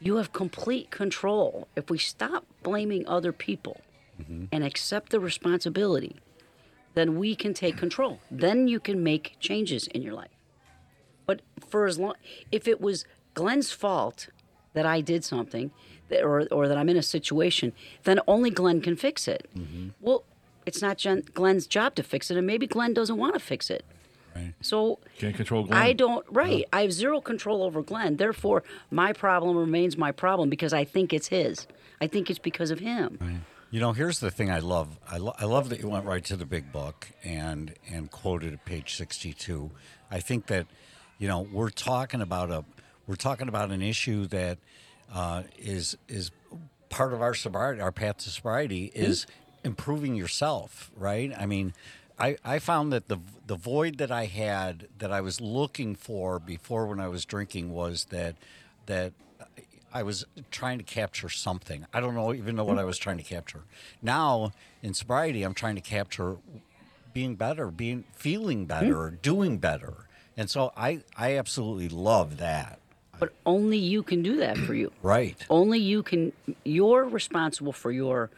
you 0.00 0.16
have 0.16 0.32
complete 0.32 0.90
control, 0.90 1.68
if 1.76 1.90
we 1.90 1.98
stop 1.98 2.44
blaming 2.62 3.06
other 3.06 3.32
people 3.32 3.80
mm-hmm. 4.20 4.44
and 4.52 4.64
accept 4.64 5.10
the 5.10 5.20
responsibility, 5.20 6.16
then 6.94 7.18
we 7.18 7.34
can 7.34 7.54
take 7.54 7.76
control. 7.84 8.20
Then 8.30 8.68
you 8.68 8.80
can 8.80 9.02
make 9.02 9.36
changes 9.40 9.86
in 9.88 10.02
your 10.02 10.14
life. 10.14 10.30
But 11.26 11.40
for 11.66 11.86
as 11.86 11.98
long, 11.98 12.14
if 12.52 12.68
it 12.68 12.80
was 12.80 13.04
Glenn's 13.34 13.72
fault 13.72 14.28
that 14.74 14.86
I 14.86 15.00
did 15.00 15.24
something, 15.24 15.72
or 16.12 16.46
or 16.50 16.68
that 16.68 16.76
I'm 16.76 16.88
in 16.88 16.96
a 16.96 17.02
situation, 17.02 17.72
then 18.04 18.20
only 18.26 18.50
Glenn 18.50 18.80
can 18.80 18.96
fix 18.96 19.28
it. 19.28 19.48
Mm-hmm. 19.56 19.88
Well, 20.00 20.24
it's 20.64 20.82
not 20.82 20.98
Jen, 20.98 21.22
Glenn's 21.34 21.66
job 21.66 21.94
to 21.96 22.02
fix 22.02 22.30
it, 22.30 22.36
and 22.36 22.46
maybe 22.46 22.66
Glenn 22.66 22.92
doesn't 22.94 23.16
want 23.16 23.34
to 23.34 23.40
fix 23.40 23.70
it. 23.70 23.84
Right. 24.34 24.52
So 24.60 24.98
Can't 25.18 25.34
control 25.34 25.64
Glenn. 25.64 25.80
I 25.80 25.92
don't. 25.92 26.26
Right, 26.30 26.64
I 26.72 26.82
have 26.82 26.92
zero 26.92 27.20
control 27.20 27.62
over 27.62 27.82
Glenn. 27.82 28.16
Therefore, 28.16 28.62
my 28.90 29.12
problem 29.12 29.56
remains 29.56 29.96
my 29.96 30.12
problem 30.12 30.50
because 30.50 30.72
I 30.72 30.84
think 30.84 31.12
it's 31.12 31.28
his. 31.28 31.66
I 32.00 32.06
think 32.06 32.28
it's 32.28 32.38
because 32.38 32.70
of 32.70 32.80
him. 32.80 33.42
You 33.70 33.80
know, 33.80 33.92
here's 33.92 34.20
the 34.20 34.30
thing 34.30 34.50
I 34.50 34.60
love. 34.60 34.98
I, 35.10 35.18
lo- 35.18 35.34
I 35.38 35.44
love 35.44 35.70
that 35.70 35.80
you 35.80 35.88
went 35.88 36.04
right 36.04 36.24
to 36.26 36.36
the 36.36 36.46
big 36.46 36.70
book 36.72 37.08
and 37.24 37.74
and 37.90 38.10
quoted 38.10 38.52
at 38.52 38.64
page 38.64 38.94
62. 38.94 39.70
I 40.10 40.20
think 40.20 40.46
that, 40.46 40.66
you 41.18 41.26
know, 41.26 41.40
we're 41.52 41.70
talking 41.70 42.20
about 42.20 42.50
a 42.50 42.64
we're 43.06 43.16
talking 43.16 43.48
about 43.48 43.70
an 43.70 43.82
issue 43.82 44.26
that 44.28 44.58
uh, 45.12 45.44
is 45.58 45.96
is 46.08 46.30
part 46.88 47.12
of 47.12 47.20
our 47.20 47.34
sobriety, 47.34 47.80
our 47.80 47.92
path 47.92 48.18
to 48.18 48.30
sobriety 48.30 48.88
mm-hmm. 48.88 49.10
is 49.10 49.26
improving 49.64 50.14
yourself, 50.14 50.90
right? 50.96 51.32
I 51.36 51.46
mean, 51.46 51.74
I, 52.18 52.36
I 52.44 52.58
found 52.58 52.92
that 52.92 53.08
the 53.08 53.18
the 53.46 53.56
void 53.56 53.98
that 53.98 54.10
I 54.10 54.26
had 54.26 54.88
that 54.98 55.12
I 55.12 55.20
was 55.20 55.40
looking 55.40 55.94
for 55.94 56.38
before 56.38 56.86
when 56.86 57.00
I 57.00 57.08
was 57.08 57.24
drinking 57.24 57.72
was 57.72 58.06
that 58.06 58.36
that 58.86 59.12
I 59.92 60.02
was 60.02 60.24
trying 60.50 60.78
to 60.78 60.84
capture 60.84 61.28
something. 61.28 61.86
I 61.92 62.00
don't 62.00 62.14
know 62.14 62.32
even 62.32 62.56
know 62.56 62.64
what 62.64 62.72
mm-hmm. 62.72 62.80
I 62.80 62.84
was 62.84 62.98
trying 62.98 63.18
to 63.18 63.22
capture. 63.22 63.62
Now 64.00 64.52
in 64.82 64.94
sobriety, 64.94 65.42
I'm 65.42 65.54
trying 65.54 65.74
to 65.74 65.80
capture 65.80 66.36
being 67.12 67.34
better, 67.34 67.70
being 67.70 68.04
feeling 68.14 68.66
mm-hmm. 68.66 68.86
better, 68.86 69.10
doing 69.10 69.58
better, 69.58 70.06
and 70.36 70.48
so 70.48 70.72
I 70.76 71.02
I 71.16 71.36
absolutely 71.36 71.88
love 71.88 72.38
that. 72.38 72.78
But 73.18 73.32
only 73.46 73.78
you 73.78 74.02
can 74.02 74.22
do 74.22 74.36
that 74.36 74.58
for 74.58 74.74
you. 74.74 74.90
Right. 75.02 75.44
Only 75.50 75.78
you 75.78 76.02
can. 76.02 76.32
You're 76.64 77.04
responsible 77.04 77.72
for 77.72 77.90
your 77.92 78.30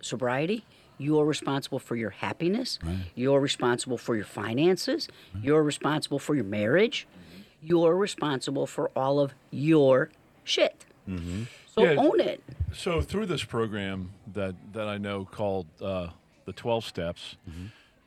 sobriety. 0.00 0.66
You're 0.98 1.24
responsible 1.24 1.78
for 1.78 1.96
your 1.96 2.10
happiness. 2.10 2.78
You're 3.14 3.40
responsible 3.40 3.98
for 3.98 4.14
your 4.14 4.24
finances. 4.24 5.08
You're 5.42 5.62
responsible 5.62 6.18
for 6.18 6.34
your 6.34 6.44
marriage. 6.44 7.08
You're 7.60 7.96
responsible 7.96 8.66
for 8.66 8.90
all 8.94 9.18
of 9.20 9.34
your 9.50 10.10
shit. 10.44 10.84
So 11.06 11.82
Yeah. 11.82 11.94
own 11.98 12.20
it. 12.20 12.42
So 12.72 13.00
through 13.00 13.26
this 13.26 13.42
program 13.44 14.10
that 14.32 14.54
that 14.72 14.86
I 14.86 14.98
know 14.98 15.24
called 15.24 15.66
uh, 15.80 16.08
the 16.44 16.52
Twelve 16.52 16.84
Steps, 16.84 17.36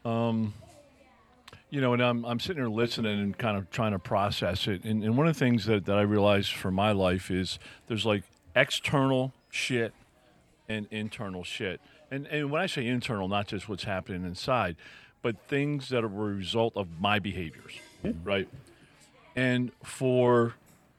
um, 0.06 0.54
you 1.70 1.82
know, 1.82 1.94
and 1.94 2.02
I'm 2.02 2.26
I'm 2.26 2.40
sitting 2.40 2.62
there 2.62 2.70
listening 2.70 3.20
and 3.20 3.38
kind 3.38 3.58
of 3.58 3.70
trying 3.72 3.92
to 3.92 4.00
process 4.00 4.68
it. 4.68 4.84
And, 4.84 5.04
and 5.04 5.18
one 5.18 5.28
of 5.28 5.34
the 5.34 5.40
things 5.40 5.66
that, 5.66 5.86
that 5.86 5.98
I 5.98 6.02
realized 6.02 6.54
for 6.54 6.72
my 6.72 6.92
life 6.92 7.32
is 7.32 7.60
there's 7.88 8.06
like 8.06 8.24
external 8.56 9.34
shit 9.50 9.94
and 10.70 10.88
internal 10.92 11.44
shit. 11.44 11.82
And 12.12 12.28
and 12.28 12.52
when 12.52 12.62
I 12.62 12.68
say 12.68 12.86
internal, 12.86 13.28
not 13.28 13.48
just 13.48 13.68
what's 13.68 13.84
happening 13.84 14.26
inside, 14.26 14.76
but 15.22 15.36
things 15.48 15.90
that 15.90 16.04
are 16.04 16.08
a 16.08 16.34
result 16.36 16.78
of 16.78 16.88
my 17.00 17.20
behaviors, 17.20 17.74
right? 18.24 18.48
And 19.36 19.72
for, 19.84 20.54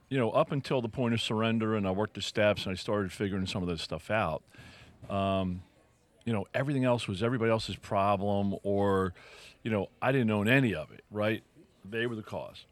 you 0.08 0.18
know, 0.18 0.30
up 0.30 0.52
until 0.52 0.82
the 0.82 0.88
point 0.88 1.14
of 1.14 1.20
surrender, 1.20 1.76
and 1.76 1.86
I 1.86 1.92
worked 1.92 2.14
the 2.14 2.22
steps 2.22 2.66
and 2.66 2.72
I 2.72 2.74
started 2.74 3.12
figuring 3.12 3.46
some 3.46 3.62
of 3.62 3.68
this 3.68 3.82
stuff 3.82 4.10
out. 4.10 4.42
Um, 5.08 5.62
you 6.26 6.32
know, 6.32 6.46
everything 6.52 6.84
else 6.84 7.08
was 7.08 7.22
everybody 7.22 7.50
else's 7.50 7.76
problem, 7.76 8.56
or, 8.62 9.14
you 9.62 9.70
know, 9.70 9.88
I 10.02 10.12
didn't 10.12 10.30
own 10.30 10.48
any 10.48 10.74
of 10.74 10.90
it, 10.90 11.04
right? 11.10 11.42
They 11.88 12.06
were 12.06 12.16
the 12.16 12.22
cause. 12.22 12.66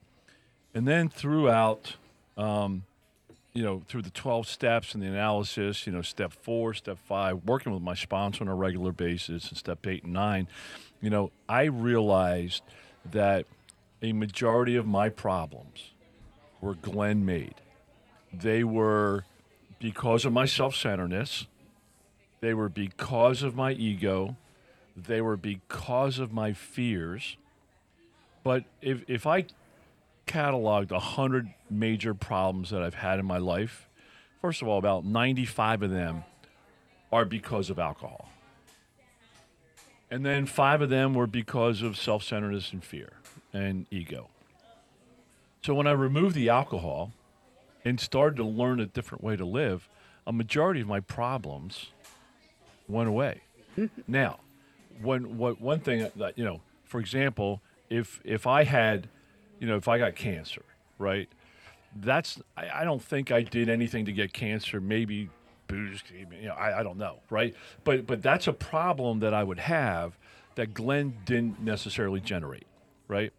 And 0.74 0.86
then 0.86 1.08
throughout, 1.08 1.96
um, 2.36 2.82
you 3.54 3.62
know, 3.62 3.82
through 3.86 4.02
the 4.02 4.10
12 4.10 4.48
steps 4.48 4.92
and 4.92 5.02
the 5.02 5.06
analysis, 5.06 5.86
you 5.86 5.92
know, 5.92 6.02
step 6.02 6.32
four, 6.32 6.74
step 6.74 6.98
five, 6.98 7.44
working 7.44 7.72
with 7.72 7.80
my 7.80 7.94
sponsor 7.94 8.42
on 8.42 8.48
a 8.48 8.54
regular 8.54 8.90
basis, 8.90 9.48
and 9.48 9.56
step 9.56 9.86
eight 9.86 10.02
and 10.02 10.12
nine, 10.12 10.48
you 11.00 11.08
know, 11.08 11.30
I 11.48 11.64
realized 11.64 12.62
that 13.12 13.46
a 14.02 14.12
majority 14.12 14.74
of 14.74 14.84
my 14.84 15.08
problems 15.08 15.92
were 16.60 16.74
Glenn 16.74 17.24
made. 17.24 17.54
They 18.32 18.64
were 18.64 19.24
because 19.78 20.24
of 20.24 20.32
my 20.32 20.46
self 20.46 20.74
centeredness, 20.74 21.46
they 22.44 22.52
were 22.52 22.68
because 22.68 23.42
of 23.42 23.56
my 23.56 23.72
ego, 23.72 24.36
they 24.94 25.22
were 25.22 25.36
because 25.36 26.18
of 26.18 26.30
my 26.30 26.52
fears. 26.52 27.38
But 28.42 28.64
if, 28.82 29.02
if 29.08 29.26
I 29.26 29.46
cataloged 30.26 30.90
100 30.90 31.48
major 31.70 32.12
problems 32.12 32.68
that 32.68 32.82
I've 32.82 32.96
had 32.96 33.18
in 33.18 33.24
my 33.24 33.38
life, 33.38 33.88
first 34.42 34.60
of 34.60 34.68
all, 34.68 34.76
about 34.76 35.06
95 35.06 35.84
of 35.84 35.90
them 35.90 36.24
are 37.10 37.24
because 37.24 37.70
of 37.70 37.78
alcohol. 37.78 38.28
And 40.10 40.26
then 40.26 40.44
five 40.44 40.82
of 40.82 40.90
them 40.90 41.14
were 41.14 41.26
because 41.26 41.80
of 41.80 41.96
self 41.96 42.22
centeredness 42.22 42.72
and 42.72 42.84
fear 42.84 43.14
and 43.54 43.86
ego. 43.90 44.28
So 45.62 45.72
when 45.72 45.86
I 45.86 45.92
removed 45.92 46.34
the 46.34 46.50
alcohol 46.50 47.12
and 47.86 47.98
started 47.98 48.36
to 48.36 48.44
learn 48.44 48.80
a 48.80 48.86
different 48.86 49.24
way 49.24 49.34
to 49.34 49.46
live, 49.46 49.88
a 50.26 50.32
majority 50.32 50.82
of 50.82 50.86
my 50.86 51.00
problems 51.00 51.86
went 52.88 53.08
away. 53.08 53.40
now, 54.08 54.38
when 55.02 55.38
what 55.38 55.60
one 55.60 55.80
thing 55.80 56.08
that 56.16 56.38
you 56.38 56.44
know, 56.44 56.60
for 56.84 57.00
example, 57.00 57.60
if 57.90 58.20
if 58.24 58.46
I 58.46 58.64
had, 58.64 59.08
you 59.60 59.66
know, 59.66 59.76
if 59.76 59.88
I 59.88 59.98
got 59.98 60.14
cancer, 60.14 60.62
right? 60.98 61.28
That's 61.96 62.40
I, 62.56 62.80
I 62.80 62.84
don't 62.84 63.02
think 63.02 63.30
I 63.30 63.42
did 63.42 63.68
anything 63.68 64.04
to 64.06 64.12
get 64.12 64.32
cancer. 64.32 64.80
Maybe 64.80 65.30
booze, 65.66 66.02
you 66.12 66.48
know, 66.48 66.54
I, 66.54 66.80
I 66.80 66.82
don't 66.82 66.98
know, 66.98 67.18
right? 67.30 67.54
But 67.84 68.06
but 68.06 68.22
that's 68.22 68.46
a 68.46 68.52
problem 68.52 69.20
that 69.20 69.32
I 69.34 69.42
would 69.44 69.58
have 69.60 70.16
that 70.56 70.74
Glenn 70.74 71.16
didn't 71.24 71.60
necessarily 71.60 72.20
generate, 72.20 72.66
right? 73.08 73.32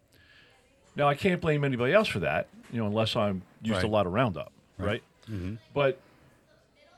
Now 0.96 1.08
I 1.08 1.14
can't 1.14 1.40
blame 1.40 1.64
anybody 1.64 1.92
else 1.92 2.08
for 2.08 2.20
that, 2.20 2.48
you 2.72 2.78
know, 2.80 2.86
unless 2.86 3.16
I'm 3.16 3.42
used 3.62 3.76
Right. 3.76 3.84
a 3.84 3.88
lot 3.88 4.06
of 4.06 4.12
Roundup, 4.12 4.52
right? 4.78 5.02
Mm-hmm. 5.30 5.54
But 5.74 6.00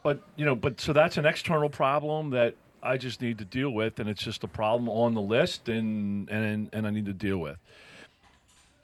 but 0.09 0.23
you 0.37 0.47
know, 0.47 0.55
but 0.55 0.81
so 0.81 0.95
that's 0.95 1.19
an 1.19 1.27
external 1.27 1.69
problem 1.69 2.31
that 2.31 2.55
I 2.83 2.97
just 2.97 3.21
need 3.21 3.37
to 3.41 3.45
deal 3.45 3.69
with, 3.69 4.00
and 4.00 4.09
it's 4.09 4.23
just 4.23 4.43
a 4.43 4.49
problem 4.49 4.88
on 4.88 5.12
the 5.12 5.21
list, 5.21 5.69
and 5.69 6.31
and 6.31 6.71
and 6.73 6.87
I 6.87 6.91
need 6.91 7.05
to 7.05 7.12
deal 7.12 7.37
with. 7.37 7.59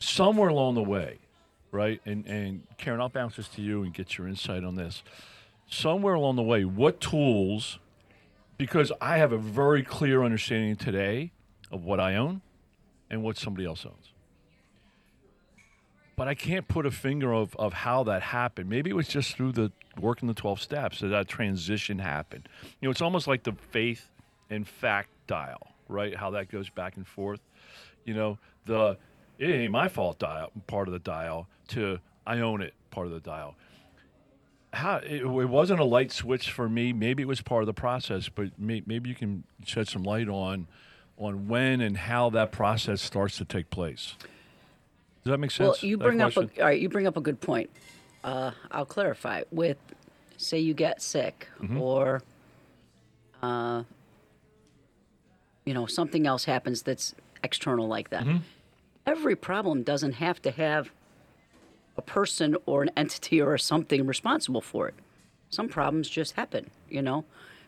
Somewhere 0.00 0.50
along 0.50 0.74
the 0.74 0.82
way, 0.82 1.16
right? 1.72 1.98
And 2.04 2.26
and 2.26 2.66
Karen, 2.76 3.00
I'll 3.00 3.08
bounce 3.08 3.36
this 3.36 3.48
to 3.48 3.62
you 3.62 3.84
and 3.84 3.94
get 3.94 4.18
your 4.18 4.28
insight 4.28 4.64
on 4.64 4.74
this. 4.74 5.02
Somewhere 5.66 6.12
along 6.12 6.36
the 6.36 6.42
way, 6.42 6.66
what 6.66 7.00
tools? 7.00 7.78
Because 8.58 8.92
I 9.00 9.16
have 9.16 9.32
a 9.32 9.38
very 9.38 9.82
clear 9.82 10.24
understanding 10.24 10.76
today 10.76 11.32
of 11.72 11.84
what 11.84 12.00
I 12.00 12.16
own 12.16 12.42
and 13.08 13.22
what 13.22 13.38
somebody 13.38 13.64
else 13.64 13.86
owns 13.86 14.13
but 16.16 16.28
I 16.28 16.34
can't 16.34 16.68
put 16.68 16.86
a 16.86 16.90
finger 16.90 17.32
of, 17.32 17.54
of 17.56 17.72
how 17.72 18.04
that 18.04 18.22
happened. 18.22 18.68
Maybe 18.68 18.90
it 18.90 18.94
was 18.94 19.08
just 19.08 19.36
through 19.36 19.52
the 19.52 19.72
working 20.00 20.28
the 20.28 20.34
12 20.34 20.60
steps 20.60 21.00
that 21.00 21.08
that 21.08 21.28
transition 21.28 21.98
happened. 21.98 22.48
You 22.80 22.86
know, 22.86 22.90
it's 22.90 23.02
almost 23.02 23.26
like 23.26 23.42
the 23.44 23.52
faith 23.70 24.10
and 24.50 24.66
fact 24.66 25.10
dial, 25.26 25.74
right? 25.88 26.14
How 26.14 26.30
that 26.30 26.50
goes 26.50 26.68
back 26.68 26.96
and 26.96 27.06
forth. 27.06 27.40
You 28.04 28.14
know, 28.14 28.38
the 28.66 28.96
it 29.38 29.50
ain't 29.50 29.72
my 29.72 29.88
fault 29.88 30.18
dial 30.18 30.52
part 30.66 30.88
of 30.88 30.92
the 30.92 31.00
dial 31.00 31.48
to 31.68 31.98
I 32.26 32.38
own 32.40 32.62
it 32.62 32.74
part 32.90 33.06
of 33.06 33.12
the 33.12 33.20
dial. 33.20 33.56
How 34.72 34.96
it, 34.96 35.22
it 35.22 35.26
wasn't 35.26 35.80
a 35.80 35.84
light 35.84 36.12
switch 36.12 36.50
for 36.50 36.68
me. 36.68 36.92
Maybe 36.92 37.22
it 37.22 37.26
was 37.26 37.40
part 37.40 37.62
of 37.62 37.66
the 37.66 37.74
process, 37.74 38.28
but 38.28 38.58
may, 38.58 38.82
maybe 38.86 39.08
you 39.08 39.14
can 39.14 39.44
shed 39.64 39.88
some 39.88 40.02
light 40.02 40.28
on 40.28 40.68
on 41.16 41.46
when 41.46 41.80
and 41.80 41.96
how 41.96 42.28
that 42.30 42.50
process 42.50 43.00
starts 43.00 43.38
to 43.38 43.44
take 43.44 43.70
place. 43.70 44.16
Does 45.24 45.30
that 45.30 45.38
make 45.38 45.50
sense? 45.50 45.82
Well, 45.82 45.88
you 45.90 45.96
bring 45.96 46.20
up 46.20 46.36
a, 46.36 46.40
all 46.40 46.48
right. 46.60 46.80
You 46.80 46.88
bring 46.88 47.06
up 47.06 47.16
a 47.16 47.20
good 47.20 47.40
point. 47.40 47.70
Uh, 48.22 48.50
I'll 48.70 48.84
clarify. 48.84 49.42
With, 49.50 49.78
say, 50.36 50.58
you 50.58 50.74
get 50.74 51.00
sick, 51.00 51.48
Mm-hmm. 51.62 51.80
or, 51.80 52.22
uh, 53.42 53.84
you 55.64 55.72
know, 55.72 55.86
something 55.86 56.26
else 56.26 56.44
happens 56.44 56.82
that's 56.82 57.14
external 57.42 57.88
like 57.88 58.10
that. 58.10 58.24
Mm-hmm. 58.24 58.38
Every 59.06 59.36
problem 59.36 59.82
doesn't 59.82 60.12
have 60.14 60.40
to 60.42 60.50
have 60.50 60.90
a 61.96 62.02
person 62.02 62.56
or 62.66 62.82
an 62.82 62.90
entity 62.96 63.40
or 63.40 63.56
something 63.56 64.06
responsible 64.06 64.60
for 64.60 64.88
it. 64.88 64.94
Some 65.48 65.68
problems 65.68 66.08
just 66.08 66.32
happen. 66.32 66.70
You 66.90 67.00
know, 67.02 67.24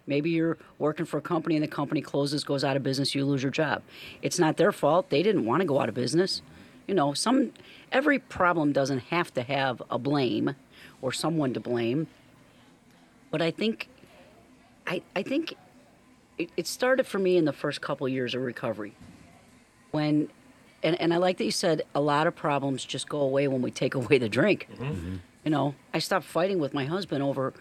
maybe 0.07 0.31
you're 0.31 0.59
working 0.79 1.07
for 1.07 1.19
a 1.19 1.23
company 1.23 1.55
and 1.57 1.63
the 1.63 1.69
company 1.69 2.01
closes, 2.01 2.43
goes 2.45 2.65
out 2.65 2.77
of 2.77 2.83
business, 2.83 3.15
you 3.15 3.25
lose 3.25 3.43
your 3.43 3.53
job. 3.53 3.83
It's 4.23 4.39
not 4.39 4.57
their 4.57 4.73
fault. 4.73 5.09
They 5.11 5.23
didn't 5.23 5.45
want 5.45 5.61
to 5.61 5.67
go 5.67 5.81
out 5.81 5.89
of 5.89 5.95
business. 5.95 6.43
You 6.87 6.95
know, 6.95 7.15
some 7.15 7.53
every 7.93 8.19
problem 8.19 8.73
doesn't 8.73 9.01
have 9.11 9.33
to 9.35 9.43
have 9.43 9.83
a 9.91 9.99
blame 9.99 10.55
or 11.03 11.13
someone 11.13 11.53
to 11.55 11.61
blame. 11.61 12.07
But 13.31 13.43
I 13.43 13.51
think, 13.51 13.89
I 14.87 15.03
I 15.15 15.23
think, 15.23 15.55
it, 16.39 16.51
it 16.57 16.67
started 16.67 17.07
for 17.07 17.19
me 17.19 17.37
in 17.37 17.45
the 17.45 17.53
first 17.53 17.81
couple 17.81 18.09
years 18.09 18.35
of 18.35 18.43
recovery, 18.43 18.95
when, 19.91 20.29
and 20.83 21.01
and 21.01 21.13
I 21.13 21.17
like 21.17 21.39
that 21.39 21.45
you 21.45 21.51
said 21.51 21.83
a 21.95 22.01
lot 22.01 22.27
of 22.27 22.37
problems 22.37 22.85
just 22.85 23.09
go 23.09 23.21
away 23.21 23.49
when 23.49 23.63
we 23.63 23.71
take 23.71 23.95
away 24.01 24.19
the 24.19 24.29
drink. 24.29 24.69
Mm-hmm. 24.75 25.17
You 25.45 25.51
know, 25.51 25.75
I 25.95 25.99
stopped 26.01 26.25
fighting 26.27 26.59
with 26.59 26.75
my 26.75 26.85
husband 26.87 27.23
over 27.23 27.53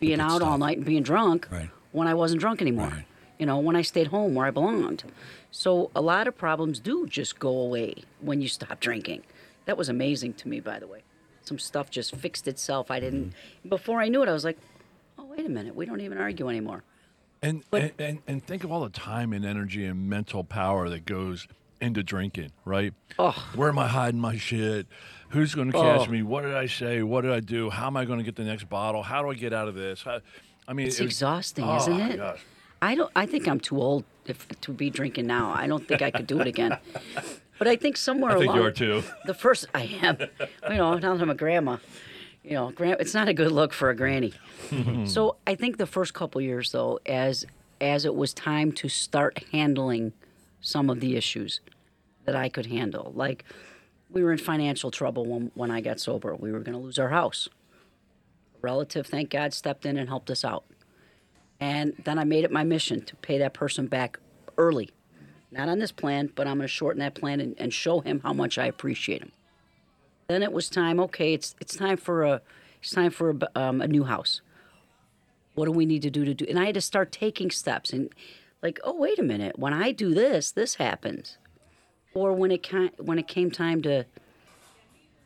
being 0.00 0.14
Stupid 0.16 0.32
out 0.32 0.42
all 0.42 0.56
night 0.56 0.78
and 0.78 0.86
being 0.86 1.02
drunk 1.02 1.46
Right. 1.50 1.68
when 1.92 2.08
I 2.08 2.14
wasn't 2.14 2.40
drunk 2.40 2.62
anymore. 2.62 2.88
Right. 2.88 3.04
You 3.42 3.46
know, 3.46 3.58
when 3.58 3.74
I 3.74 3.82
stayed 3.82 4.06
home 4.06 4.36
where 4.36 4.46
I 4.46 4.52
belonged. 4.52 5.02
So 5.50 5.90
a 5.96 6.00
lot 6.00 6.28
of 6.28 6.38
problems 6.38 6.78
do 6.78 7.08
just 7.08 7.40
go 7.40 7.48
away 7.48 8.04
when 8.20 8.40
you 8.40 8.46
stop 8.46 8.78
drinking. 8.78 9.22
That 9.64 9.76
was 9.76 9.88
amazing 9.88 10.34
to 10.34 10.48
me, 10.48 10.60
by 10.60 10.78
the 10.78 10.86
way. 10.86 11.02
Some 11.42 11.58
stuff 11.58 11.90
just 11.90 12.14
fixed 12.14 12.46
itself. 12.46 12.88
I 12.88 13.00
didn't. 13.00 13.32
Before 13.68 14.00
I 14.00 14.06
knew 14.06 14.22
it, 14.22 14.28
I 14.28 14.32
was 14.32 14.44
like, 14.44 14.58
"Oh, 15.18 15.24
wait 15.24 15.44
a 15.44 15.48
minute. 15.48 15.74
We 15.74 15.86
don't 15.86 16.00
even 16.00 16.18
argue 16.18 16.48
anymore." 16.48 16.84
And, 17.42 17.64
But- 17.68 17.82
and, 17.82 17.92
and 17.98 18.18
and 18.28 18.46
think 18.46 18.62
of 18.62 18.70
all 18.70 18.84
the 18.84 18.90
time 18.90 19.32
and 19.32 19.44
energy 19.44 19.84
and 19.86 20.08
mental 20.08 20.44
power 20.44 20.88
that 20.88 21.04
goes 21.04 21.48
into 21.80 22.04
drinking, 22.04 22.52
right? 22.64 22.94
Oh. 23.18 23.32
Where 23.56 23.68
am 23.70 23.78
I 23.80 23.88
hiding 23.88 24.20
my 24.20 24.36
shit? 24.36 24.86
Who's 25.30 25.52
going 25.52 25.72
to 25.72 25.76
catch 25.76 26.06
Oh. 26.06 26.12
me? 26.12 26.22
What 26.22 26.42
did 26.42 26.54
I 26.54 26.66
say? 26.66 27.02
What 27.02 27.22
did 27.22 27.32
I 27.32 27.40
do? 27.40 27.70
How 27.70 27.88
am 27.88 27.96
I 27.96 28.04
going 28.04 28.20
to 28.20 28.24
get 28.24 28.36
the 28.36 28.44
next 28.44 28.68
bottle? 28.68 29.02
How 29.02 29.20
do 29.20 29.30
I 29.32 29.34
get 29.34 29.52
out 29.52 29.66
of 29.66 29.74
this? 29.74 30.04
How, 30.04 30.20
I 30.68 30.74
mean, 30.74 30.86
It's 30.86 31.00
it 31.00 31.02
was- 31.06 31.10
exhausting, 31.14 31.64
oh, 31.64 31.78
isn't 31.78 32.00
it? 32.00 32.16
gosh. 32.18 32.38
I 32.82 32.96
don't. 32.96 33.10
I 33.16 33.26
think 33.26 33.46
I'm 33.48 33.60
too 33.60 33.80
old 33.80 34.04
if, 34.26 34.46
to 34.60 34.72
be 34.72 34.90
drinking 34.90 35.26
now. 35.26 35.52
I 35.54 35.66
don't 35.66 35.86
think 35.86 36.02
I 36.02 36.10
could 36.10 36.26
do 36.26 36.40
it 36.40 36.46
again. 36.46 36.76
But 37.58 37.68
I 37.68 37.76
think 37.76 37.96
somewhere 37.96 38.32
I 38.32 38.38
think 38.38 38.46
along 38.46 38.56
you 38.56 38.64
are 38.64 38.70
too. 38.72 39.04
the 39.24 39.34
first 39.34 39.66
I 39.72 39.82
am, 40.02 40.16
you 40.68 40.76
know, 40.76 40.94
now 40.98 41.14
that 41.14 41.22
I'm 41.22 41.30
a 41.30 41.34
grandma, 41.34 41.76
you 42.42 42.54
know, 42.54 42.72
grand, 42.72 42.96
it's 42.98 43.14
not 43.14 43.28
a 43.28 43.32
good 43.32 43.52
look 43.52 43.72
for 43.72 43.88
a 43.88 43.94
granny. 43.94 44.34
so 45.04 45.36
I 45.46 45.54
think 45.54 45.76
the 45.76 45.86
first 45.86 46.12
couple 46.12 46.40
years, 46.40 46.72
though, 46.72 46.98
as 47.06 47.46
as 47.80 48.04
it 48.04 48.16
was 48.16 48.34
time 48.34 48.72
to 48.72 48.88
start 48.88 49.44
handling 49.52 50.12
some 50.60 50.90
of 50.90 50.98
the 50.98 51.14
issues 51.14 51.60
that 52.24 52.34
I 52.34 52.48
could 52.48 52.66
handle, 52.66 53.12
like 53.14 53.44
we 54.10 54.24
were 54.24 54.32
in 54.32 54.38
financial 54.38 54.90
trouble 54.90 55.24
when 55.24 55.52
when 55.54 55.70
I 55.70 55.80
got 55.82 56.00
sober. 56.00 56.34
We 56.34 56.50
were 56.50 56.60
going 56.60 56.76
to 56.76 56.80
lose 56.80 56.98
our 56.98 57.10
house. 57.10 57.48
A 58.56 58.58
relative, 58.60 59.06
thank 59.06 59.30
God, 59.30 59.54
stepped 59.54 59.86
in 59.86 59.96
and 59.96 60.08
helped 60.08 60.30
us 60.30 60.44
out. 60.44 60.64
And 61.62 61.94
then 62.02 62.18
I 62.18 62.24
made 62.24 62.42
it 62.42 62.50
my 62.50 62.64
mission 62.64 63.02
to 63.02 63.14
pay 63.14 63.38
that 63.38 63.54
person 63.54 63.86
back 63.86 64.18
early. 64.58 64.90
Not 65.52 65.68
on 65.68 65.78
this 65.78 65.92
plan, 65.92 66.28
but 66.34 66.48
I'm 66.48 66.56
going 66.56 66.66
to 66.66 66.68
shorten 66.68 66.98
that 66.98 67.14
plan 67.14 67.38
and, 67.38 67.54
and 67.56 67.72
show 67.72 68.00
him 68.00 68.18
how 68.18 68.32
much 68.32 68.58
I 68.58 68.66
appreciate 68.66 69.22
him. 69.22 69.30
Then 70.26 70.42
it 70.42 70.52
was 70.52 70.68
time. 70.68 70.98
Okay, 70.98 71.34
it's 71.34 71.54
it's 71.60 71.76
time 71.76 71.98
for 71.98 72.24
a 72.24 72.42
it's 72.80 72.90
time 72.90 73.12
for 73.12 73.30
a, 73.30 73.60
um, 73.60 73.80
a 73.80 73.86
new 73.86 74.02
house. 74.02 74.40
What 75.54 75.66
do 75.66 75.70
we 75.70 75.86
need 75.86 76.02
to 76.02 76.10
do 76.10 76.24
to 76.24 76.34
do? 76.34 76.44
And 76.48 76.58
I 76.58 76.64
had 76.66 76.74
to 76.74 76.80
start 76.80 77.12
taking 77.12 77.52
steps 77.52 77.92
and 77.92 78.10
like, 78.60 78.80
oh 78.82 78.96
wait 78.96 79.20
a 79.20 79.22
minute, 79.22 79.56
when 79.56 79.72
I 79.72 79.92
do 79.92 80.14
this, 80.14 80.50
this 80.50 80.76
happens. 80.76 81.38
Or 82.12 82.32
when 82.32 82.50
it 82.50 82.68
ca- 82.68 82.96
when 82.98 83.20
it 83.20 83.28
came 83.28 83.52
time 83.52 83.82
to 83.82 84.04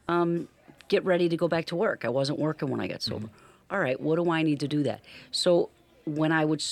um, 0.06 0.48
get 0.88 1.02
ready 1.02 1.30
to 1.30 1.36
go 1.38 1.48
back 1.48 1.64
to 1.66 1.76
work, 1.76 2.04
I 2.04 2.10
wasn't 2.10 2.38
working 2.38 2.68
when 2.68 2.80
I 2.80 2.88
got 2.88 3.00
sober. 3.00 3.30
All 3.70 3.78
right, 3.78 3.98
what 3.98 4.16
do 4.16 4.30
I 4.30 4.42
need 4.42 4.60
to 4.60 4.68
do 4.68 4.82
that? 4.82 5.00
So 5.30 5.70
when 6.06 6.32
I 6.32 6.44
would 6.44 6.64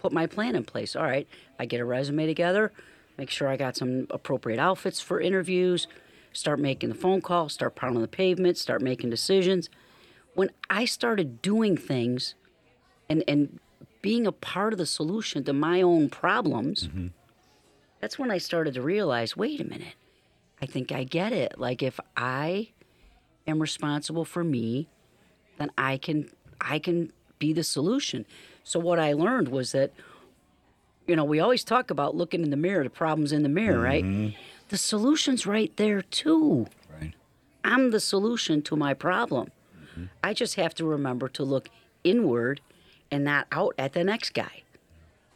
put 0.00 0.12
my 0.12 0.26
plan 0.26 0.54
in 0.54 0.64
place, 0.64 0.94
all 0.94 1.02
right, 1.02 1.26
I 1.58 1.66
get 1.66 1.80
a 1.80 1.84
resume 1.84 2.26
together, 2.26 2.72
make 3.16 3.30
sure 3.30 3.48
I 3.48 3.56
got 3.56 3.76
some 3.76 4.06
appropriate 4.10 4.60
outfits 4.60 5.00
for 5.00 5.20
interviews, 5.20 5.88
start 6.32 6.60
making 6.60 6.90
the 6.90 6.94
phone 6.94 7.20
calls, 7.20 7.54
start 7.54 7.74
pounding 7.74 8.02
the 8.02 8.08
pavement, 8.08 8.56
start 8.56 8.82
making 8.82 9.10
decisions. 9.10 9.68
When 10.34 10.50
I 10.70 10.84
started 10.84 11.42
doing 11.42 11.76
things 11.76 12.34
and 13.08 13.24
and 13.26 13.58
being 14.00 14.26
a 14.26 14.32
part 14.32 14.72
of 14.72 14.78
the 14.78 14.86
solution 14.86 15.42
to 15.44 15.52
my 15.52 15.82
own 15.82 16.08
problems, 16.08 16.86
mm-hmm. 16.86 17.08
that's 18.00 18.18
when 18.18 18.30
I 18.30 18.38
started 18.38 18.74
to 18.74 18.82
realize 18.82 19.36
wait 19.36 19.60
a 19.60 19.64
minute, 19.64 19.94
I 20.62 20.66
think 20.66 20.92
I 20.92 21.04
get 21.04 21.32
it. 21.32 21.58
Like, 21.58 21.82
if 21.82 21.98
I 22.16 22.68
am 23.46 23.60
responsible 23.60 24.24
for 24.24 24.44
me, 24.44 24.88
then 25.58 25.70
I 25.76 25.96
can 25.96 26.30
I 26.60 26.78
can 26.78 27.12
be 27.38 27.52
the 27.52 27.64
solution. 27.64 28.26
So 28.68 28.78
what 28.78 28.98
I 28.98 29.14
learned 29.14 29.48
was 29.48 29.72
that 29.72 29.92
you 31.06 31.16
know, 31.16 31.24
we 31.24 31.40
always 31.40 31.64
talk 31.64 31.90
about 31.90 32.14
looking 32.14 32.42
in 32.42 32.50
the 32.50 32.56
mirror, 32.56 32.84
the 32.84 32.90
problem's 32.90 33.32
in 33.32 33.42
the 33.42 33.48
mirror, 33.48 33.80
right? 33.80 34.04
Mm-hmm. 34.04 34.36
The 34.68 34.76
solution's 34.76 35.46
right 35.46 35.74
there 35.76 36.02
too. 36.02 36.66
Right. 37.00 37.14
I'm 37.64 37.92
the 37.92 37.98
solution 37.98 38.60
to 38.62 38.76
my 38.76 38.92
problem. 38.92 39.50
Mm-hmm. 39.74 40.04
I 40.22 40.34
just 40.34 40.56
have 40.56 40.74
to 40.74 40.84
remember 40.84 41.30
to 41.30 41.44
look 41.44 41.70
inward 42.04 42.60
and 43.10 43.24
not 43.24 43.46
out 43.50 43.74
at 43.78 43.94
the 43.94 44.04
next 44.04 44.34
guy. 44.34 44.64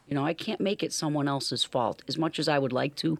You 0.07 0.13
know, 0.13 0.23
I 0.23 0.35
can't 0.35 0.61
make 0.61 0.83
it 0.83 0.93
someone 0.93 1.27
else's 1.27 1.63
fault 1.63 2.03
as 2.07 2.19
much 2.19 2.37
as 2.37 2.47
I 2.47 2.59
would 2.59 2.71
like 2.71 2.95
to. 2.97 3.17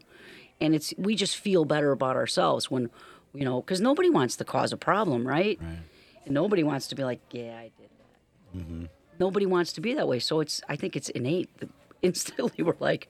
And 0.61 0.75
it's 0.75 0.93
we 0.95 1.15
just 1.15 1.35
feel 1.35 1.65
better 1.65 1.91
about 1.91 2.15
ourselves 2.15 2.69
when, 2.69 2.91
you 3.33 3.45
know, 3.45 3.61
because 3.61 3.81
nobody 3.81 4.11
wants 4.11 4.35
to 4.35 4.45
cause 4.45 4.71
a 4.71 4.77
problem, 4.77 5.27
right? 5.27 5.57
Right. 5.59 5.79
And 6.25 6.35
nobody 6.35 6.61
wants 6.61 6.85
to 6.89 6.95
be 6.95 7.03
like, 7.03 7.19
yeah, 7.31 7.57
I 7.57 7.71
did 7.79 7.89
that. 7.97 8.59
Mm-hmm. 8.59 8.85
Nobody 9.19 9.45
wants 9.45 9.73
to 9.73 9.81
be 9.81 9.93
that 9.93 10.07
way. 10.07 10.19
So 10.19 10.39
it's, 10.39 10.61
I 10.67 10.75
think 10.75 10.95
it's 10.95 11.09
innate. 11.09 11.49
Instantly, 12.01 12.63
we're 12.63 12.75
like, 12.81 13.07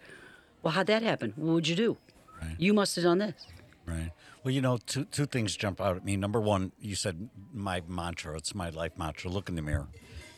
well, 0.61 0.71
how'd 0.71 0.85
that 0.85 1.01
happen? 1.01 1.33
What 1.35 1.53
would 1.53 1.67
you 1.67 1.75
do? 1.75 1.97
Right. 2.39 2.55
You 2.59 2.75
must 2.75 2.95
have 2.95 3.05
done 3.05 3.17
this. 3.17 3.47
Right. 3.87 4.11
Well, 4.43 4.53
you 4.53 4.61
know, 4.61 4.77
two 4.77 5.05
two 5.05 5.25
things 5.25 5.55
jump 5.55 5.81
out 5.81 5.95
at 5.95 6.05
me. 6.05 6.15
Number 6.15 6.39
one, 6.39 6.71
you 6.79 6.95
said 6.95 7.29
my 7.53 7.81
mantra. 7.87 8.37
It's 8.37 8.53
my 8.53 8.69
life 8.69 8.97
mantra. 8.97 9.29
Look 9.29 9.49
in 9.49 9.55
the 9.55 9.61
mirror. 9.61 9.87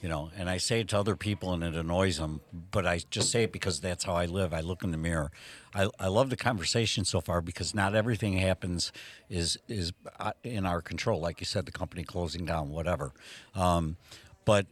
You 0.01 0.09
know, 0.09 0.29
and 0.37 0.49
I 0.49 0.57
say 0.57 0.81
it 0.81 0.89
to 0.89 0.99
other 0.99 1.15
people, 1.15 1.53
and 1.53 1.63
it 1.63 1.73
annoys 1.75 2.17
them. 2.17 2.41
But 2.71 2.85
I 2.85 2.99
just 3.09 3.31
say 3.31 3.43
it 3.43 3.51
because 3.51 3.79
that's 3.79 4.03
how 4.03 4.13
I 4.13 4.25
live. 4.25 4.53
I 4.53 4.61
look 4.61 4.83
in 4.83 4.91
the 4.91 4.97
mirror. 4.97 5.31
I, 5.73 5.89
I 5.99 6.07
love 6.07 6.29
the 6.29 6.35
conversation 6.35 7.05
so 7.05 7.21
far 7.21 7.41
because 7.41 7.73
not 7.73 7.95
everything 7.95 8.37
happens 8.37 8.91
is 9.29 9.57
is 9.67 9.93
uh, 10.19 10.33
in 10.43 10.65
our 10.65 10.81
control. 10.81 11.19
Like 11.19 11.39
you 11.39 11.45
said, 11.45 11.65
the 11.65 11.71
company 11.71 12.03
closing 12.03 12.45
down, 12.45 12.69
whatever. 12.69 13.13
Um, 13.55 13.97
but 14.43 14.67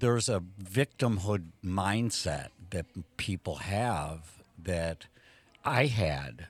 there's 0.00 0.28
a 0.28 0.42
victimhood 0.62 1.44
mindset 1.64 2.48
that 2.70 2.86
people 3.16 3.56
have 3.56 4.42
that 4.62 5.06
I 5.64 5.86
had. 5.86 6.46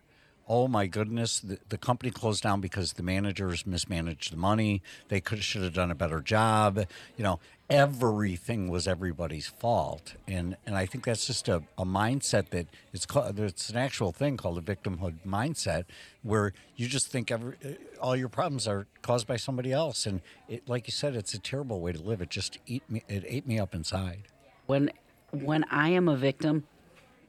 Oh 0.53 0.67
my 0.67 0.89
goodness, 0.89 1.39
the, 1.39 1.61
the 1.69 1.79
company 1.79 2.11
closed 2.11 2.43
down 2.43 2.61
because 2.61 2.95
the 2.95 3.05
managers 3.05 3.65
mismanaged 3.65 4.33
the 4.33 4.37
money. 4.37 4.83
They 5.07 5.21
could 5.21 5.45
should 5.45 5.63
have 5.63 5.75
done 5.75 5.93
a 5.93 5.95
better 5.95 6.21
job. 6.21 6.87
You 7.17 7.23
know, 7.23 7.39
everything 7.71 8.69
was 8.69 8.89
everybody's 8.89 9.47
fault, 9.47 10.15
and 10.27 10.57
and 10.67 10.75
I 10.77 10.87
think 10.87 11.05
that's 11.05 11.25
just 11.25 11.49
a, 11.49 11.63
a 11.79 11.85
mindset 11.85 12.51
that 12.51 12.67
it's 12.93 13.07
called. 13.07 13.39
It's 13.39 13.71
an 13.71 13.77
actual 13.77 14.11
thing 14.11 14.37
called 14.37 14.59
a 14.59 14.61
victimhood 14.61 15.21
mindset, 15.25 15.85
where 16.25 16.53
you 16.75 16.89
just 16.89 17.07
think 17.13 17.31
every 17.31 17.55
uh, 17.65 17.69
all 18.01 18.17
your 18.17 18.29
problems 18.29 18.67
are 18.67 18.89
caused 19.03 19.29
by 19.29 19.37
somebody 19.37 19.73
else, 19.73 20.05
and 20.05 20.21
it, 20.49 20.69
like 20.69 20.89
you 20.89 20.93
said, 20.93 21.15
it's 21.15 21.33
a 21.33 21.39
terrible 21.39 21.81
way 21.81 21.93
to 21.93 22.03
live. 22.03 22.21
It 22.21 22.29
just 22.29 22.59
eat 22.67 22.83
me. 22.91 23.05
It 23.09 23.23
ate 23.25 23.47
me 23.47 23.61
up 23.61 23.73
inside. 23.73 24.25
when 24.67 24.91
when 25.31 25.63
I 25.71 25.91
am 25.91 26.09
a 26.09 26.17
victim, 26.17 26.65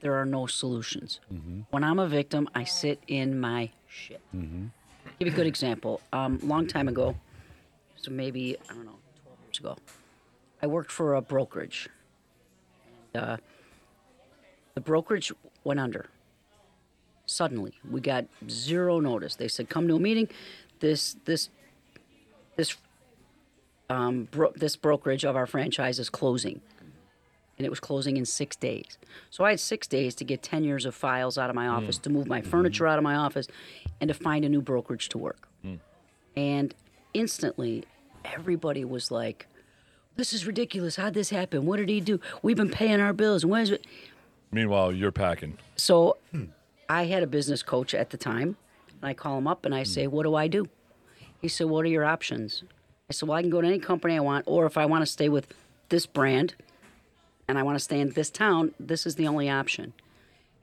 there 0.01 0.15
are 0.15 0.25
no 0.25 0.47
solutions. 0.47 1.19
When 1.69 1.83
I'm 1.83 1.99
a 1.99 2.07
victim, 2.07 2.49
I 2.53 2.63
sit 2.65 3.01
in 3.07 3.39
my 3.39 3.69
shit. 3.87 4.21
Give 4.33 5.27
you 5.27 5.33
a 5.33 5.35
good 5.35 5.47
example. 5.47 6.01
Um, 6.11 6.39
long 6.43 6.67
time 6.67 6.87
ago, 6.87 7.15
so 7.95 8.11
maybe 8.11 8.57
I 8.69 8.73
don't 8.73 8.85
know, 8.85 8.97
12 9.23 9.39
years 9.45 9.59
ago, 9.59 9.77
I 10.61 10.67
worked 10.67 10.91
for 10.91 11.13
a 11.15 11.21
brokerage. 11.21 11.87
And, 13.13 13.23
uh, 13.23 13.37
the 14.73 14.81
brokerage 14.81 15.31
went 15.63 15.79
under. 15.79 16.07
Suddenly, 17.25 17.73
we 17.89 18.01
got 18.01 18.25
zero 18.49 18.99
notice. 18.99 19.35
They 19.35 19.47
said, 19.47 19.69
"Come 19.69 19.87
to 19.87 19.95
a 19.95 19.99
meeting." 19.99 20.27
This 20.79 21.15
this 21.25 21.49
this 22.57 22.75
um, 23.89 24.27
bro- 24.31 24.53
this 24.55 24.75
brokerage 24.75 25.23
of 25.23 25.35
our 25.35 25.45
franchise 25.45 25.99
is 25.99 26.09
closing 26.09 26.61
and 27.61 27.65
it 27.67 27.69
was 27.69 27.79
closing 27.79 28.17
in 28.17 28.25
six 28.25 28.55
days. 28.55 28.97
So 29.29 29.43
I 29.43 29.51
had 29.51 29.59
six 29.59 29.85
days 29.85 30.15
to 30.15 30.23
get 30.23 30.41
10 30.41 30.63
years 30.63 30.83
of 30.83 30.95
files 30.95 31.37
out 31.37 31.51
of 31.51 31.55
my 31.55 31.67
office, 31.67 31.99
mm. 31.99 32.01
to 32.01 32.09
move 32.09 32.27
my 32.27 32.41
mm-hmm. 32.41 32.49
furniture 32.49 32.87
out 32.87 32.97
of 32.97 33.03
my 33.03 33.13
office, 33.13 33.47
and 33.99 34.07
to 34.07 34.15
find 34.15 34.43
a 34.43 34.49
new 34.49 34.63
brokerage 34.63 35.09
to 35.09 35.19
work. 35.19 35.47
Mm. 35.63 35.77
And 36.35 36.73
instantly, 37.13 37.83
everybody 38.25 38.83
was 38.83 39.11
like, 39.11 39.45
This 40.15 40.33
is 40.33 40.47
ridiculous. 40.47 40.95
How'd 40.95 41.13
this 41.13 41.29
happen? 41.29 41.67
What 41.67 41.77
did 41.77 41.87
he 41.87 42.01
do? 42.01 42.19
We've 42.41 42.57
been 42.57 42.71
paying 42.71 42.99
our 42.99 43.13
bills. 43.13 43.43
And 43.43 43.51
when 43.51 43.61
is 43.61 43.69
it? 43.69 43.85
Meanwhile, 44.51 44.93
you're 44.93 45.11
packing. 45.11 45.59
So 45.75 46.17
hmm. 46.31 46.45
I 46.89 47.05
had 47.05 47.21
a 47.21 47.27
business 47.27 47.61
coach 47.61 47.93
at 47.93 48.09
the 48.09 48.17
time, 48.17 48.57
and 48.89 49.03
I 49.03 49.13
call 49.13 49.37
him 49.37 49.45
up 49.45 49.65
and 49.65 49.75
I 49.75 49.81
hmm. 49.81 49.85
say, 49.85 50.07
What 50.07 50.23
do 50.23 50.33
I 50.33 50.47
do? 50.47 50.67
He 51.39 51.47
said, 51.47 51.67
What 51.67 51.85
are 51.85 51.89
your 51.89 52.05
options? 52.05 52.63
I 53.07 53.13
said, 53.13 53.29
Well, 53.29 53.37
I 53.37 53.41
can 53.41 53.51
go 53.51 53.61
to 53.61 53.67
any 53.67 53.77
company 53.77 54.17
I 54.17 54.21
want, 54.21 54.45
or 54.47 54.65
if 54.65 54.77
I 54.77 54.87
want 54.87 55.03
to 55.03 55.05
stay 55.05 55.29
with 55.29 55.53
this 55.89 56.07
brand 56.07 56.55
and 57.51 57.59
I 57.59 57.63
want 57.63 57.75
to 57.75 57.83
stay 57.83 57.99
in 57.99 58.11
this 58.11 58.29
town, 58.29 58.73
this 58.79 59.05
is 59.05 59.15
the 59.15 59.27
only 59.27 59.49
option. 59.49 59.91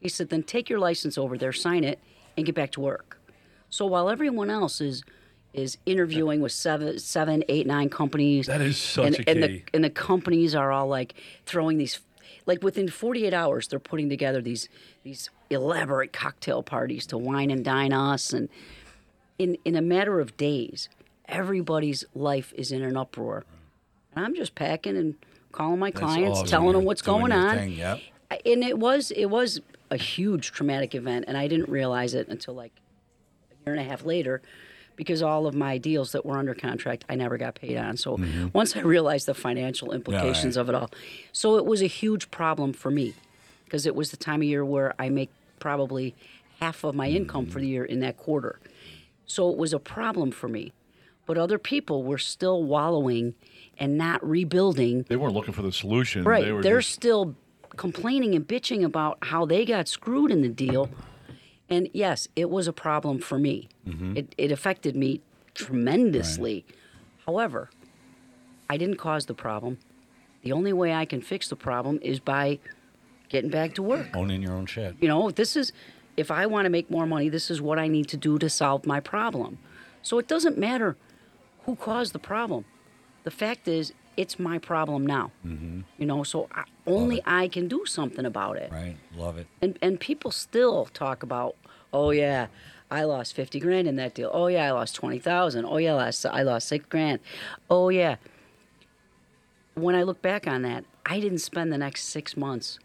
He 0.00 0.08
said, 0.08 0.30
Then 0.30 0.42
take 0.42 0.70
your 0.70 0.78
license 0.78 1.18
over 1.18 1.36
there, 1.36 1.52
sign 1.52 1.84
it, 1.84 2.00
and 2.34 2.46
get 2.46 2.54
back 2.54 2.72
to 2.72 2.80
work. 2.80 3.20
So 3.68 3.84
while 3.84 4.08
everyone 4.08 4.50
else 4.50 4.80
is 4.80 5.04
is 5.52 5.76
interviewing 5.86 6.40
with 6.40 6.52
seven, 6.52 6.98
seven, 6.98 7.42
eight, 7.48 7.66
nine 7.66 7.90
companies, 7.90 8.46
That 8.46 8.60
is 8.62 8.78
such 8.78 9.06
and, 9.06 9.16
a 9.16 9.30
and 9.30 9.42
the 9.42 9.48
key. 9.48 9.64
and 9.74 9.84
the 9.84 9.90
companies 9.90 10.54
are 10.54 10.72
all 10.72 10.88
like 10.88 11.14
throwing 11.44 11.76
these 11.76 12.00
like 12.46 12.62
within 12.62 12.88
48 12.88 13.34
hours 13.34 13.68
they're 13.68 13.78
putting 13.78 14.08
together 14.08 14.40
these 14.40 14.68
these 15.02 15.28
elaborate 15.50 16.12
cocktail 16.14 16.62
parties 16.62 17.06
to 17.06 17.18
wine 17.18 17.50
and 17.50 17.64
dine 17.64 17.92
us 17.92 18.32
and 18.32 18.48
in 19.38 19.56
in 19.64 19.76
a 19.76 19.82
matter 19.82 20.20
of 20.20 20.36
days 20.36 20.88
everybody's 21.26 22.04
life 22.14 22.52
is 22.56 22.70
in 22.72 22.82
an 22.82 22.96
uproar 22.96 23.44
and 24.14 24.24
i'm 24.24 24.34
just 24.34 24.54
packing 24.54 24.96
and 24.96 25.14
calling 25.52 25.78
my 25.78 25.90
clients 25.90 26.40
all 26.40 26.44
telling 26.44 26.72
them 26.74 26.84
what's 26.84 27.02
doing 27.02 27.20
going 27.20 27.32
on 27.32 27.56
thing, 27.56 27.72
yep. 27.72 28.00
And 28.44 28.62
it 28.62 28.78
was 28.78 29.10
it 29.12 29.26
was 29.26 29.60
a 29.90 29.96
huge 29.96 30.52
traumatic 30.52 30.94
event 30.94 31.24
and 31.26 31.36
i 31.36 31.48
didn't 31.48 31.70
realize 31.70 32.12
it 32.12 32.28
until 32.28 32.54
like 32.54 32.72
a 33.50 33.54
year 33.64 33.74
and 33.74 33.80
a 33.80 33.88
half 33.88 34.04
later 34.04 34.42
because 34.98 35.22
all 35.22 35.46
of 35.46 35.54
my 35.54 35.78
deals 35.78 36.10
that 36.10 36.26
were 36.26 36.36
under 36.36 36.54
contract 36.54 37.04
I 37.08 37.14
never 37.14 37.38
got 37.38 37.54
paid 37.54 37.76
on. 37.76 37.96
So 37.96 38.18
mm-hmm. 38.18 38.48
once 38.52 38.76
I 38.76 38.80
realized 38.80 39.26
the 39.26 39.32
financial 39.32 39.92
implications 39.92 40.56
of 40.56 40.68
it 40.68 40.74
all. 40.74 40.90
So 41.32 41.56
it 41.56 41.64
was 41.64 41.80
a 41.80 41.86
huge 41.86 42.32
problem 42.32 42.72
for 42.72 42.90
me 42.90 43.14
because 43.64 43.86
it 43.86 43.94
was 43.94 44.10
the 44.10 44.16
time 44.16 44.40
of 44.40 44.48
year 44.48 44.64
where 44.64 44.94
I 44.98 45.08
make 45.08 45.30
probably 45.60 46.16
half 46.60 46.82
of 46.82 46.96
my 46.96 47.08
income 47.08 47.46
for 47.46 47.52
mm-hmm. 47.52 47.60
the 47.60 47.68
year 47.68 47.84
in 47.84 48.00
that 48.00 48.16
quarter. 48.16 48.58
So 49.24 49.48
it 49.50 49.56
was 49.56 49.72
a 49.72 49.78
problem 49.78 50.32
for 50.32 50.48
me. 50.48 50.72
But 51.26 51.38
other 51.38 51.58
people 51.58 52.02
were 52.02 52.18
still 52.18 52.64
wallowing 52.64 53.34
and 53.78 53.96
not 53.96 54.26
rebuilding 54.28 55.04
They 55.08 55.16
weren't 55.16 55.34
looking 55.34 55.54
for 55.54 55.62
the 55.62 55.72
solution. 55.72 56.24
Right. 56.24 56.44
They 56.44 56.52
were 56.52 56.62
They're 56.62 56.80
just, 56.80 56.92
still 56.92 57.34
complaining 57.76 58.34
and 58.34 58.46
bitching 58.46 58.84
about 58.84 59.18
how 59.22 59.46
they 59.46 59.64
got 59.64 59.88
screwed 59.88 60.30
in 60.30 60.42
the 60.42 60.48
deal. 60.48 60.90
And 61.68 61.88
yes, 61.92 62.28
it 62.34 62.50
was 62.50 62.66
a 62.66 62.72
problem 62.72 63.20
for 63.20 63.38
me. 63.38 63.68
Mm-hmm. 63.86 64.16
It, 64.16 64.34
it 64.36 64.52
affected 64.52 64.96
me 64.96 65.20
tremendously. 65.54 66.64
However, 67.26 67.70
I 68.70 68.76
didn't 68.76 68.96
cause 68.96 69.26
the 69.26 69.34
problem. 69.34 69.78
The 70.42 70.52
only 70.52 70.72
way 70.72 70.92
I 70.92 71.04
can 71.04 71.20
fix 71.20 71.48
the 71.48 71.56
problem 71.56 71.98
is 72.02 72.20
by 72.20 72.58
getting 73.28 73.50
back 73.50 73.74
to 73.74 73.82
work. 73.82 74.08
Owning 74.14 74.42
your 74.42 74.52
own 74.52 74.66
shit. 74.66 74.96
You 75.00 75.08
know, 75.08 75.30
this 75.30 75.56
is 75.56 75.72
if 76.16 76.30
I 76.30 76.46
want 76.46 76.66
to 76.66 76.70
make 76.70 76.90
more 76.90 77.06
money, 77.06 77.28
this 77.28 77.50
is 77.50 77.60
what 77.60 77.78
I 77.78 77.86
need 77.86 78.08
to 78.08 78.16
do 78.16 78.38
to 78.38 78.48
solve 78.48 78.86
my 78.86 78.98
problem. 78.98 79.58
So 80.02 80.18
it 80.18 80.26
doesn't 80.26 80.58
matter 80.58 80.96
who 81.64 81.76
caused 81.76 82.12
the 82.12 82.18
problem. 82.18 82.64
The 83.28 83.36
fact 83.36 83.68
is, 83.68 83.92
it's 84.16 84.38
my 84.38 84.56
problem 84.56 85.06
now. 85.06 85.32
Mm-hmm. 85.46 85.80
You 85.98 86.06
know, 86.06 86.22
so 86.22 86.48
I, 86.50 86.64
only 86.86 87.20
I 87.26 87.48
can 87.48 87.68
do 87.68 87.84
something 87.84 88.24
about 88.24 88.56
it. 88.56 88.72
Right. 88.72 88.96
Love 89.14 89.36
it. 89.36 89.46
And 89.60 89.78
and 89.82 90.00
people 90.00 90.30
still 90.30 90.86
talk 90.86 91.22
about, 91.22 91.54
oh 91.92 92.08
yeah, 92.10 92.46
I 92.90 93.04
lost 93.04 93.36
fifty 93.36 93.60
grand 93.60 93.86
in 93.86 93.96
that 93.96 94.14
deal. 94.14 94.30
Oh 94.32 94.46
yeah, 94.46 94.64
I 94.64 94.70
lost 94.70 94.94
twenty 94.94 95.18
thousand. 95.18 95.66
Oh 95.66 95.76
yeah, 95.76 95.90
I 95.90 96.04
lost 96.04 96.24
I 96.24 96.40
lost 96.40 96.68
six 96.68 96.86
grand. 96.88 97.20
Oh 97.68 97.90
yeah. 97.90 98.16
When 99.74 99.94
I 99.94 100.04
look 100.04 100.22
back 100.22 100.46
on 100.46 100.62
that, 100.62 100.86
I 101.04 101.20
didn't 101.20 101.40
spend 101.40 101.70
the 101.70 101.76
next 101.76 102.04
six 102.04 102.34
months 102.34 102.78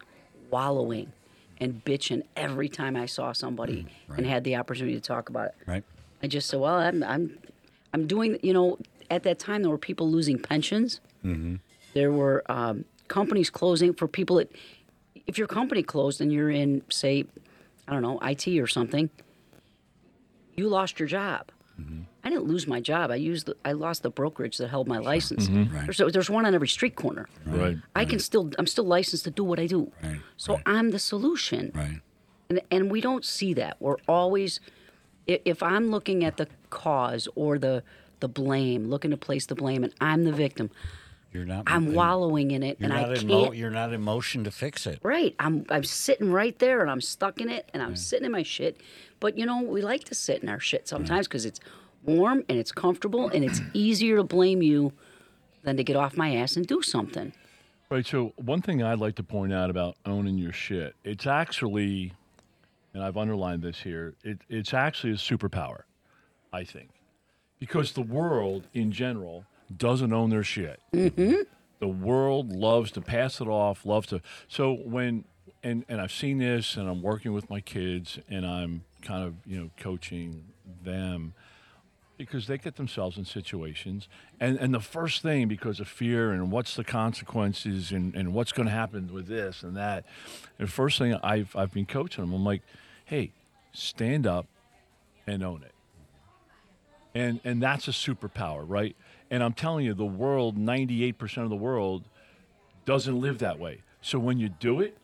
wallowing 0.51 1.13
and 1.61 1.85
bitching 1.85 2.23
every 2.35 2.67
time 2.67 2.97
I 2.97 3.05
saw 3.05 3.31
somebody 3.31 3.87
and 4.09 4.25
had 4.25 4.43
the 4.43 4.57
opportunity 4.57 4.95
to 4.95 5.01
talk 5.01 5.29
about 5.29 5.45
it. 5.45 5.55
Right. 5.65 5.85
I 6.21 6.27
just 6.27 6.49
said, 6.49 6.59
well, 6.59 6.75
I'm 6.75 7.01
I'm 7.01 7.37
I'm 7.93 8.07
doing. 8.07 8.39
You 8.43 8.53
know, 8.53 8.77
at 9.13 9.23
that 9.23 9.39
time 9.39 9.61
there 9.61 9.71
were 9.71 9.77
people 9.77 10.09
losing 10.09 10.39
pensions. 10.39 10.99
Mm-hmm. 11.23 11.55
There 11.93 12.11
were 12.11 12.43
um, 12.51 12.85
companies 13.07 13.49
closing 13.49 13.93
for 13.93 14.07
people 14.07 14.37
that, 14.37 14.51
if 15.27 15.37
your 15.37 15.47
company 15.47 15.83
closed 15.83 16.19
and 16.19 16.33
you're 16.33 16.49
in, 16.49 16.81
say, 16.89 17.25
I 17.87 17.93
don't 17.93 18.01
know, 18.01 18.19
IT 18.19 18.47
or 18.59 18.67
something, 18.67 19.09
you 20.55 20.67
lost 20.67 20.99
your 20.99 21.07
job. 21.07 21.51
Mm-hmm. 21.79 22.01
I 22.23 22.29
didn't 22.29 22.45
lose 22.45 22.67
my 22.67 22.79
job. 22.79 23.11
I 23.11 23.15
used 23.15 23.47
the, 23.47 23.55
I 23.65 23.73
lost 23.73 24.03
the 24.03 24.09
brokerage 24.09 24.57
that 24.57 24.69
held 24.69 24.87
my 24.87 24.97
license. 24.97 25.47
Mm-hmm. 25.47 25.75
Right. 25.75 25.85
There's, 25.85 26.13
there's 26.13 26.29
one 26.29 26.45
on 26.45 26.55
every 26.55 26.67
street 26.67 26.95
corner. 26.95 27.27
Right. 27.45 27.77
I 27.95 28.05
can 28.05 28.19
still 28.19 28.51
I'm 28.57 28.67
still 28.67 28.85
licensed 28.85 29.25
to 29.25 29.31
do 29.31 29.43
what 29.43 29.59
I 29.59 29.67
do. 29.67 29.91
Right, 30.03 30.19
So 30.37 30.53
right. 30.53 30.63
I'm 30.65 30.91
the 30.91 30.99
solution. 30.99 31.71
Right. 31.73 31.99
And 32.49 32.61
and 32.71 32.91
we 32.91 33.01
don't 33.01 33.25
see 33.25 33.53
that. 33.55 33.77
We're 33.79 33.97
always 34.07 34.59
if 35.25 35.63
I'm 35.63 35.89
looking 35.89 36.23
at 36.23 36.37
the 36.37 36.47
cause 36.69 37.27
or 37.35 37.57
the 37.57 37.83
the 38.19 38.27
blame, 38.27 38.89
looking 38.89 39.11
to 39.11 39.17
place 39.17 39.45
the 39.45 39.55
blame 39.55 39.83
and 39.83 39.93
I'm 39.99 40.23
the 40.23 40.31
victim, 40.31 40.69
You're 41.31 41.45
not. 41.45 41.63
I'm 41.67 41.87
and 41.87 41.95
wallowing 41.95 42.51
in 42.51 42.63
it 42.63 42.77
and 42.79 42.93
I 42.93 43.03
can't 43.03 43.21
in 43.23 43.27
mo- 43.27 43.51
You're 43.51 43.69
not 43.69 43.93
in 43.93 44.01
motion 44.01 44.43
to 44.45 44.51
fix 44.51 44.87
it. 44.87 44.99
Right. 45.03 45.35
I'm 45.39 45.65
I'm 45.69 45.83
sitting 45.83 46.31
right 46.31 46.57
there 46.59 46.81
and 46.81 46.89
I'm 46.89 47.01
stuck 47.01 47.41
in 47.41 47.49
it 47.49 47.69
and 47.73 47.81
I'm 47.83 47.95
sitting 47.95 48.25
in 48.25 48.31
my 48.31 48.43
shit. 48.43 48.79
But 49.19 49.37
you 49.37 49.45
know, 49.45 49.61
we 49.61 49.81
like 49.81 50.03
to 50.05 50.15
sit 50.15 50.43
in 50.43 50.49
our 50.49 50.59
shit 50.59 50.87
sometimes 50.87 51.27
because 51.27 51.45
it's 51.45 51.59
warm 52.03 52.43
and 52.49 52.57
it's 52.57 52.71
comfortable 52.71 53.29
and 53.29 53.43
it's 53.43 53.61
easier 53.73 54.17
to 54.17 54.23
blame 54.23 54.61
you 54.61 54.93
than 55.63 55.77
to 55.77 55.83
get 55.83 55.95
off 55.95 56.17
my 56.17 56.35
ass 56.35 56.55
and 56.55 56.67
do 56.67 56.81
something. 56.81 57.33
Right. 57.89 58.05
So 58.05 58.33
one 58.37 58.61
thing 58.61 58.81
I'd 58.83 58.99
like 58.99 59.15
to 59.15 59.23
point 59.23 59.53
out 59.53 59.69
about 59.69 59.95
owning 60.05 60.37
your 60.37 60.51
shit, 60.53 60.95
it's 61.03 61.27
actually, 61.27 62.11
and 62.93 63.03
I've 63.03 63.17
underlined 63.17 63.61
this 63.61 63.79
here, 63.79 64.15
it, 64.23 64.39
it's 64.49 64.73
actually 64.73 65.13
a 65.13 65.15
superpower, 65.15 65.81
I 66.51 66.63
think, 66.63 66.89
because 67.63 67.93
the 67.93 68.01
world 68.01 68.67
in 68.73 68.91
general 68.91 69.45
doesn't 69.77 70.11
own 70.11 70.29
their 70.29 70.43
shit. 70.43 70.81
Mm-hmm. 70.91 71.43
The 71.79 71.87
world 71.87 72.51
loves 72.51 72.91
to 72.91 72.99
pass 72.99 73.39
it 73.39 73.47
off, 73.47 73.85
loves 73.85 74.07
to. 74.07 74.19
So 74.49 74.73
when 74.73 75.23
and 75.63 75.85
and 75.87 76.01
I've 76.01 76.11
seen 76.11 76.39
this, 76.39 76.75
and 76.75 76.89
I'm 76.89 77.01
working 77.01 77.31
with 77.31 77.49
my 77.49 77.61
kids, 77.61 78.19
and 78.29 78.45
I'm 78.45 78.83
kind 79.01 79.23
of 79.23 79.35
you 79.45 79.57
know 79.61 79.69
coaching 79.77 80.43
them 80.83 81.35
because 82.17 82.47
they 82.47 82.57
get 82.57 82.75
themselves 82.75 83.17
in 83.17 83.23
situations 83.23 84.09
and 84.41 84.57
and 84.59 84.73
the 84.73 84.81
first 84.81 85.21
thing 85.21 85.47
because 85.47 85.79
of 85.79 85.87
fear 85.87 86.31
and 86.31 86.51
what's 86.51 86.75
the 86.75 86.83
consequences 86.83 87.91
and, 87.91 88.13
and 88.13 88.33
what's 88.33 88.51
going 88.51 88.67
to 88.67 88.73
happen 88.73 89.11
with 89.11 89.27
this 89.27 89.63
and 89.63 89.75
that 89.75 90.05
the 90.57 90.67
first 90.67 90.99
thing 90.99 91.15
I've, 91.23 91.53
I've 91.55 91.73
been 91.73 91.87
coaching 91.87 92.23
them 92.23 92.33
i'm 92.33 92.45
like 92.45 92.61
hey 93.05 93.33
stand 93.73 94.27
up 94.27 94.45
and 95.25 95.43
own 95.43 95.63
it 95.63 95.72
and 97.13 97.39
and 97.43 97.61
that's 97.61 97.87
a 97.87 97.91
superpower 97.91 98.63
right? 98.67 98.95
And 99.31 99.43
i'm 99.43 99.53
telling 99.53 99.85
you 99.85 99.93
the 99.93 100.05
world 100.05 100.57
98% 100.57 101.43
of 101.43 101.49
the 101.49 101.55
world 101.55 102.03
doesn't 102.85 103.19
live 103.19 103.39
that 103.39 103.59
way. 103.59 103.81
So 104.01 104.19
when 104.19 104.39
you 104.39 104.49
do 104.49 104.81
it 104.81 104.97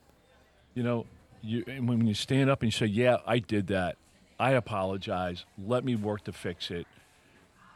you 0.74 0.84
know 0.84 1.06
you 1.42 1.64
when 1.80 2.06
you 2.06 2.14
stand 2.14 2.50
up 2.50 2.62
and 2.62 2.68
you 2.68 2.78
say 2.78 2.86
yeah 2.86 3.18
i 3.26 3.40
did 3.40 3.68
that. 3.68 3.98
I 4.42 4.52
apologize. 4.52 5.44
Let 5.58 5.84
me 5.84 5.96
work 5.96 6.24
to 6.24 6.32
fix 6.32 6.72
it 6.72 6.88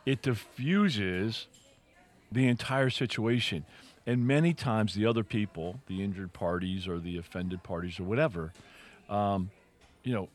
it 0.05 0.21
diffuses 0.21 1.47
the 2.31 2.47
entire 2.47 2.89
situation. 2.89 3.65
And 4.05 4.27
many 4.27 4.53
times, 4.53 4.95
the 4.95 5.05
other 5.05 5.23
people, 5.23 5.79
the 5.87 6.03
injured 6.03 6.33
parties 6.33 6.87
or 6.87 6.99
the 6.99 7.17
offended 7.17 7.63
parties 7.63 7.99
or 7.99 8.03
whatever, 8.03 8.51
um, 9.09 9.49
you 10.03 10.13
know, 10.13 10.27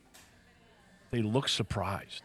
they 1.10 1.20
look 1.20 1.48
surprised, 1.48 2.22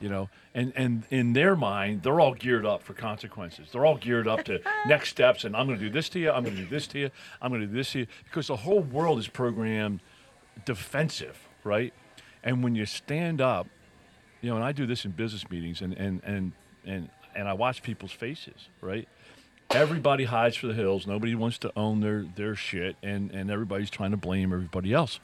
you 0.00 0.08
know, 0.08 0.30
and, 0.54 0.72
and 0.74 1.04
in 1.10 1.34
their 1.34 1.54
mind, 1.54 2.02
they're 2.02 2.20
all 2.20 2.34
geared 2.34 2.64
up 2.64 2.82
for 2.82 2.94
consequences. 2.94 3.68
They're 3.70 3.84
all 3.84 3.98
geared 3.98 4.26
up 4.26 4.44
to 4.44 4.60
next 4.86 5.10
steps. 5.10 5.44
And 5.44 5.54
I'm 5.54 5.66
going 5.66 5.78
to 5.78 5.84
do 5.84 5.90
this 5.90 6.08
to 6.10 6.18
you. 6.18 6.30
I'm 6.30 6.42
going 6.42 6.56
to 6.56 6.62
do 6.62 6.68
this 6.68 6.86
to 6.88 6.98
you. 6.98 7.10
I'm 7.40 7.50
going 7.50 7.60
to 7.60 7.66
do 7.66 7.74
this 7.74 7.92
to 7.92 8.00
you. 8.00 8.06
Because 8.24 8.46
the 8.46 8.56
whole 8.56 8.80
world 8.80 9.18
is 9.18 9.28
programmed 9.28 10.00
defensive, 10.64 11.38
right? 11.62 11.92
And 12.42 12.64
when 12.64 12.74
you 12.74 12.86
stand 12.86 13.40
up, 13.40 13.68
you 14.40 14.50
know, 14.50 14.56
and 14.56 14.64
I 14.64 14.72
do 14.72 14.86
this 14.86 15.04
in 15.04 15.10
business 15.10 15.48
meetings, 15.50 15.82
and 15.82 15.92
and 15.92 16.22
and 16.24 16.52
and 16.86 17.10
and 17.34 17.46
I 17.46 17.52
watch 17.52 17.82
people's 17.82 18.12
faces, 18.12 18.68
right? 18.80 19.06
Everybody 19.70 20.24
hides 20.24 20.56
for 20.56 20.66
the 20.66 20.74
hills. 20.74 21.06
Nobody 21.06 21.34
wants 21.34 21.58
to 21.58 21.72
own 21.76 22.00
their 22.00 22.24
their 22.36 22.54
shit, 22.54 22.96
and 23.02 23.30
and 23.32 23.50
everybody's 23.50 23.90
trying 23.90 24.12
to 24.12 24.16
blame 24.16 24.52
everybody 24.52 24.94
else. 24.94 25.20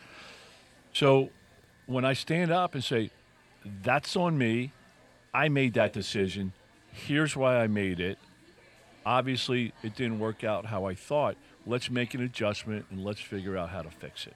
So 0.93 1.31
when 1.87 2.05
I 2.05 2.13
stand 2.13 2.51
up 2.51 2.75
and 2.75 2.85
say, 2.85 3.11
"That's 3.83 4.17
on 4.17 4.39
me. 4.39 4.73
I 5.35 5.49
made 5.49 5.75
that 5.75 5.93
decision. 5.93 6.53
Here's 6.93 7.37
why 7.37 7.59
I 7.59 7.67
made 7.67 8.01
it. 8.01 8.19
Obviously, 9.05 9.73
it 9.83 9.95
didn't 9.95 10.19
work 10.19 10.43
out 10.45 10.67
how 10.67 10.85
I 10.87 10.95
thought. 10.95 11.37
Let's 11.67 11.91
make 11.91 12.15
an 12.15 12.23
adjustment 12.23 12.87
and 12.91 13.05
let's 13.05 13.21
figure 13.21 13.57
out 13.57 13.71
how 13.71 13.83
to 13.83 13.91
fix 13.91 14.27
it." 14.27 14.35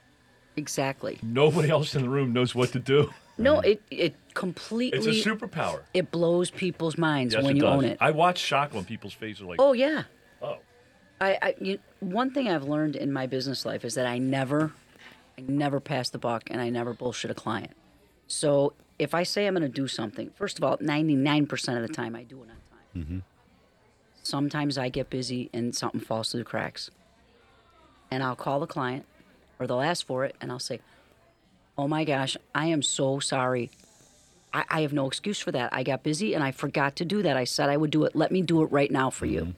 Exactly. 0.56 1.18
Nobody 1.22 1.70
else 1.70 1.94
in 1.94 2.02
the 2.02 2.08
room 2.08 2.32
knows 2.32 2.54
what 2.54 2.72
to 2.72 2.78
do. 2.78 3.12
No, 3.38 3.60
it 3.60 3.80
it 3.90 4.14
completely. 4.34 4.98
It's 4.98 5.06
a 5.06 5.28
superpower. 5.28 5.82
it 5.94 6.10
blows 6.10 6.50
people's 6.50 6.98
minds 6.98 7.34
Yes, 7.34 7.42
when 7.42 7.56
you 7.56 7.62
does. 7.62 7.76
own 7.78 7.84
it. 7.84 7.98
I 8.00 8.10
watch 8.10 8.38
shock 8.38 8.74
on 8.74 8.84
people's 8.84 9.14
faces 9.14 9.42
like, 9.42 9.58
oh 9.60 9.72
yeah. 9.72 10.02
oh, 10.42 10.58
I, 11.20 11.38
I 11.40 11.54
you, 11.58 11.78
one 12.00 12.32
thing 12.32 12.48
I've 12.48 12.64
learned 12.64 12.96
in 12.96 13.12
my 13.12 13.26
business 13.26 13.64
life 13.64 13.84
is 13.84 13.94
that 13.94 14.06
I 14.06 14.18
never, 14.18 14.72
I 15.38 15.42
never 15.48 15.80
pass 15.80 16.10
the 16.10 16.18
buck 16.18 16.44
and 16.50 16.60
I 16.60 16.68
never 16.68 16.92
bullshit 16.92 17.30
a 17.30 17.34
client. 17.34 17.72
So 18.30 18.74
if 18.96 19.12
I 19.12 19.24
say 19.24 19.46
I'm 19.46 19.54
going 19.54 19.62
to 19.62 19.68
do 19.68 19.88
something, 19.88 20.30
first 20.36 20.56
of 20.56 20.64
all, 20.64 20.76
99% 20.78 21.76
of 21.76 21.82
the 21.82 21.92
time 21.92 22.14
I 22.14 22.22
do 22.22 22.36
it 22.36 22.42
on 22.42 22.46
time. 22.46 22.56
Mm-hmm. 22.96 23.18
Sometimes 24.22 24.78
I 24.78 24.88
get 24.88 25.10
busy 25.10 25.50
and 25.52 25.74
something 25.74 26.00
falls 26.00 26.30
through 26.30 26.40
the 26.40 26.44
cracks, 26.44 26.90
and 28.08 28.22
I'll 28.22 28.36
call 28.36 28.60
the 28.60 28.68
client, 28.68 29.04
or 29.58 29.66
they'll 29.66 29.80
ask 29.80 30.06
for 30.06 30.24
it, 30.24 30.36
and 30.40 30.52
I'll 30.52 30.60
say, 30.60 30.80
"Oh 31.76 31.88
my 31.88 32.04
gosh, 32.04 32.36
I 32.54 32.66
am 32.66 32.82
so 32.82 33.18
sorry." 33.18 33.70
I, 34.52 34.64
I 34.68 34.80
have 34.82 34.92
no 34.92 35.06
excuse 35.06 35.40
for 35.40 35.50
that. 35.52 35.72
I 35.72 35.82
got 35.82 36.02
busy 36.02 36.34
and 36.34 36.44
I 36.44 36.50
forgot 36.50 36.96
to 36.96 37.04
do 37.04 37.22
that. 37.22 37.36
I 37.36 37.44
said 37.44 37.68
I 37.68 37.76
would 37.76 37.90
do 37.90 38.04
it. 38.04 38.16
Let 38.16 38.32
me 38.32 38.42
do 38.42 38.62
it 38.62 38.66
right 38.66 38.90
now 38.90 39.08
for 39.08 39.26
you. 39.26 39.40
Mm-hmm. 39.40 39.50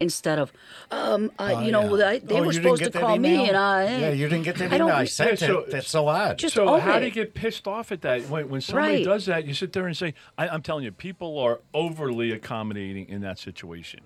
Instead 0.00 0.38
of, 0.38 0.52
um, 0.92 1.32
uh, 1.40 1.60
you 1.64 1.72
know, 1.72 1.96
yeah. 1.96 2.08
I, 2.08 2.18
they 2.20 2.38
Oh, 2.38 2.44
were 2.44 2.52
supposed 2.52 2.78
to 2.78 2.84
get 2.84 2.92
that 2.92 3.02
call 3.02 3.18
me, 3.18 3.48
and 3.48 3.56
I. 3.56 3.84
Yeah, 3.98 4.10
you 4.10 4.28
didn't 4.28 4.44
get 4.44 4.54
that 4.58 4.70
I 4.72 4.76
email. 4.76 4.86
don't- 4.86 4.96
I 4.96 5.04
sent 5.06 5.40
Yeah, 5.40 5.46
so- 5.48 5.58
it. 5.60 5.70
That's 5.70 5.88
so 5.90 6.06
odd. 6.06 6.38
Just 6.38 6.54
So 6.54 6.68
own 6.68 6.80
how 6.80 7.00
do 7.00 7.04
you 7.06 7.10
get 7.10 7.34
pissed 7.34 7.66
off 7.66 7.90
at 7.90 8.02
that? 8.02 8.22
When, 8.28 8.48
when 8.48 8.60
somebody 8.60 8.96
Right. 8.98 9.04
does 9.04 9.26
that, 9.26 9.44
you 9.44 9.54
sit 9.54 9.72
there 9.72 9.88
and 9.88 9.96
say, 9.96 10.14
I, 10.38 10.48
"I'm 10.48 10.62
telling 10.62 10.84
you, 10.84 10.92
people 10.92 11.36
are 11.40 11.60
overly 11.74 12.30
accommodating 12.30 13.08
in 13.08 13.22
that 13.22 13.40
situation." 13.40 14.00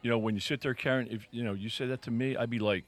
You 0.00 0.08
know, 0.10 0.16
when 0.18 0.34
you 0.34 0.40
sit 0.40 0.62
there, 0.62 0.72
Karen, 0.72 1.06
if 1.10 1.26
you 1.30 1.44
know 1.44 1.52
you 1.52 1.68
say 1.68 1.84
that 1.86 2.00
to 2.02 2.10
me, 2.10 2.34
I'd 2.36 2.48
be 2.48 2.58
like, 2.58 2.84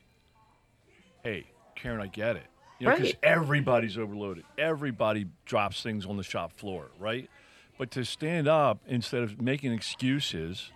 "Hey, 1.23 1.45
Karen, 1.75 2.01
I 2.01 2.07
get 2.07 2.37
it." 2.37 2.47
You 2.79 2.87
know, 2.87 2.93
because 2.95 3.09
Right. 3.09 3.19
everybody's 3.25 3.99
overloaded. 3.99 4.45
Everybody 4.57 5.27
drops 5.45 5.83
things 5.83 6.07
on 6.07 6.17
the 6.17 6.23
shop 6.23 6.53
floor, 6.57 6.87
right? 6.99 7.29
But 7.77 7.91
to 7.93 8.05
stand 8.05 8.49
up 8.49 8.79
instead 8.87 9.23
of 9.23 9.41
making 9.41 9.73
excuses, 9.73 10.73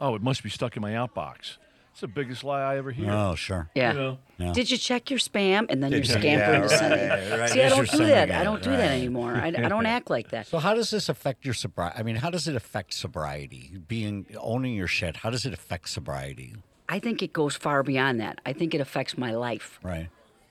oh, 0.00 0.14
it 0.14 0.22
must 0.22 0.42
be 0.42 0.50
stuck 0.50 0.76
in 0.76 0.82
my 0.82 0.92
outbox. 0.92 1.56
It's 1.92 2.02
the 2.02 2.08
biggest 2.08 2.44
lie 2.44 2.62
I 2.62 2.76
ever 2.78 2.92
hear. 2.92 3.10
oh, 3.10 3.34
sure. 3.34 3.70
Yeah. 3.74 3.92
You 3.92 3.98
know? 3.98 4.18
Yeah. 4.38 4.52
Did 4.52 4.70
you 4.70 4.76
check 4.78 5.10
your 5.10 5.18
spam? 5.18 5.66
And 5.68 5.82
then 5.82 5.90
you're 5.90 5.98
you- 6.00 6.04
scampering 6.04 6.62
yeah, 6.62 6.68
to 6.68 6.68
send 6.68 6.92
right, 6.92 7.00
it. 7.00 7.40
right. 7.40 7.50
See, 7.50 7.62
I 7.62 7.68
don't 7.68 7.76
you're 7.78 7.84
do 7.86 7.90
sending 7.90 8.08
that. 8.08 8.30
I 8.30 8.44
don't 8.44 8.62
do 8.62 8.70
that 8.70 8.92
anymore. 8.92 9.34
I, 9.34 9.48
I 9.48 9.50
don't 9.50 9.86
act 9.86 10.08
like 10.08 10.28
that. 10.30 10.46
So 10.46 10.58
how 10.58 10.74
does 10.74 10.90
this 10.90 11.08
affect 11.08 11.44
your 11.44 11.54
sobriety? 11.54 11.98
I 11.98 12.04
mean, 12.04 12.14
how 12.16 12.30
does 12.30 12.46
it 12.46 12.54
affect 12.54 12.94
sobriety? 12.94 13.78
Being 13.88 14.26
owning 14.38 14.74
your 14.76 14.86
shit. 14.86 15.16
How 15.16 15.30
does 15.30 15.44
it 15.44 15.52
affect 15.52 15.88
sobriety? 15.88 16.54
I 16.88 17.00
think 17.00 17.20
it 17.20 17.32
goes 17.32 17.56
far 17.56 17.82
beyond 17.82 18.20
that. 18.20 18.40
I 18.46 18.52
think 18.52 18.74
it 18.74 18.80
affects 18.80 19.18
my 19.18 19.32
life. 19.34 19.80
Right. 19.82 20.08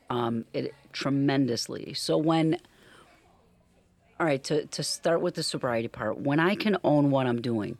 um, 0.09 0.43
it 0.53 0.73
tremendously. 0.91 1.93
So 1.93 2.17
when, 2.17 2.57
all 4.19 4.25
right, 4.25 4.43
to 4.45 4.65
to 4.65 4.83
start 4.83 5.21
with 5.21 5.35
the 5.35 5.43
sobriety 5.43 5.87
part, 5.87 6.19
when 6.19 6.39
I 6.41 6.55
can 6.55 6.75
own 6.83 7.09
what 7.11 7.25
I'm 7.25 7.41
doing, 7.41 7.77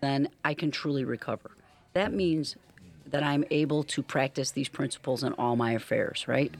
then 0.00 0.28
I 0.44 0.54
can 0.54 0.70
truly 0.70 1.04
recover. 1.04 1.50
That 1.94 2.12
means 2.12 2.56
that 3.06 3.22
I'm 3.22 3.44
able 3.50 3.84
to 3.84 4.02
practice 4.02 4.50
these 4.50 4.68
principles 4.68 5.22
in 5.22 5.32
all 5.34 5.56
my 5.56 5.72
affairs, 5.72 6.28
right? 6.28 6.54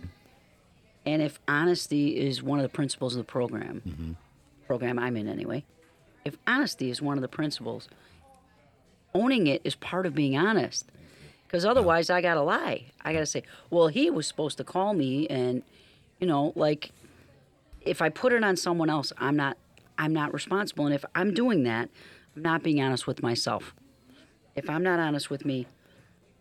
And 1.05 1.23
if 1.23 1.39
honesty 1.47 2.19
is 2.19 2.43
one 2.43 2.59
of 2.59 2.63
the 2.63 2.69
principles 2.69 3.15
of 3.15 3.19
the 3.19 3.31
program, 3.31 3.83
mm-hmm. 3.87 4.13
program 4.67 4.99
I'm 4.99 5.17
in 5.17 5.29
anyway, 5.29 5.65
if 6.25 6.37
honesty 6.47 6.91
is 6.91 7.01
one 7.01 7.17
of 7.17 7.23
the 7.23 7.29
principles, 7.29 7.89
owning 9.15 9.47
it 9.47 9.61
is 9.65 9.75
part 9.75 10.07
of 10.07 10.15
being 10.15 10.37
honest. 10.37 10.87
Because 11.47 11.65
otherwise, 11.65 12.11
I 12.11 12.21
got 12.21 12.35
to 12.35 12.43
lie. 12.43 12.85
I 13.03 13.15
got 13.15 13.21
to 13.21 13.27
say, 13.27 13.43
well, 13.71 13.89
he 13.89 14.11
was 14.11 14.27
supposed 14.27 14.59
to 14.59 14.65
call 14.65 14.93
me, 14.93 15.27
and 15.29 15.63
you 16.21 16.27
know, 16.27 16.53
like, 16.57 16.91
if 17.81 18.03
I 18.03 18.11
put 18.11 18.35
it 18.35 18.45
on 18.45 18.57
someone 18.57 18.91
else, 18.91 19.15
I'm 19.17 19.37
not, 19.37 19.57
I'm 19.97 20.13
not 20.13 20.35
responsible. 20.35 20.85
And 20.85 20.95
if 20.95 21.07
I'm 21.15 21.33
doing 21.33 21.63
that, 21.63 21.89
not 22.43 22.63
being 22.63 22.81
honest 22.83 23.07
with 23.07 23.23
myself. 23.23 23.75
If 24.57 24.69
I'm 24.69 24.83
not 24.83 24.99
honest 24.99 25.31
with 25.31 25.45
me, 25.45 25.67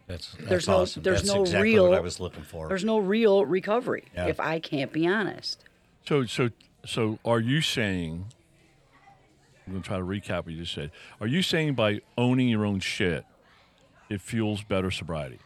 That's, 0.08 0.32
that's 0.34 0.48
There's 0.50 0.68
no- 0.68 0.78
awesome. 0.78 1.04
there's 1.04 1.22
that's 1.24 1.34
no 1.36 1.42
exactly 1.42 1.72
real- 1.74 1.90
what 1.90 1.98
I 1.98 2.02
was 2.02 2.20
looking 2.20 2.44
for. 2.44 2.68
there's 2.70 2.86
no 2.86 2.98
real 2.98 3.46
recovery 3.46 4.06
Yeah. 4.16 4.28
if 4.28 4.40
I 4.40 4.60
can't 4.60 4.92
be 4.94 5.06
honest. 5.06 5.64
So, 6.08 6.24
so, 6.26 6.50
so, 6.86 7.20
are 7.26 7.42
you 7.42 7.60
saying? 7.62 8.28
I'm 9.66 9.74
going 9.74 9.84
to 9.84 9.88
try 9.88 9.98
to 9.98 10.04
recap 10.04 10.46
what 10.46 10.54
you 10.54 10.62
just 10.62 10.74
said. 10.74 10.92
Are 11.20 11.28
you 11.28 11.42
saying 11.42 11.74
by 11.76 12.00
owning 12.18 12.48
your 12.48 12.66
own 12.66 12.80
shit, 12.80 13.26
it 14.10 14.22
fuels 14.22 14.64
better 14.64 14.90
sobriety? 14.92 15.40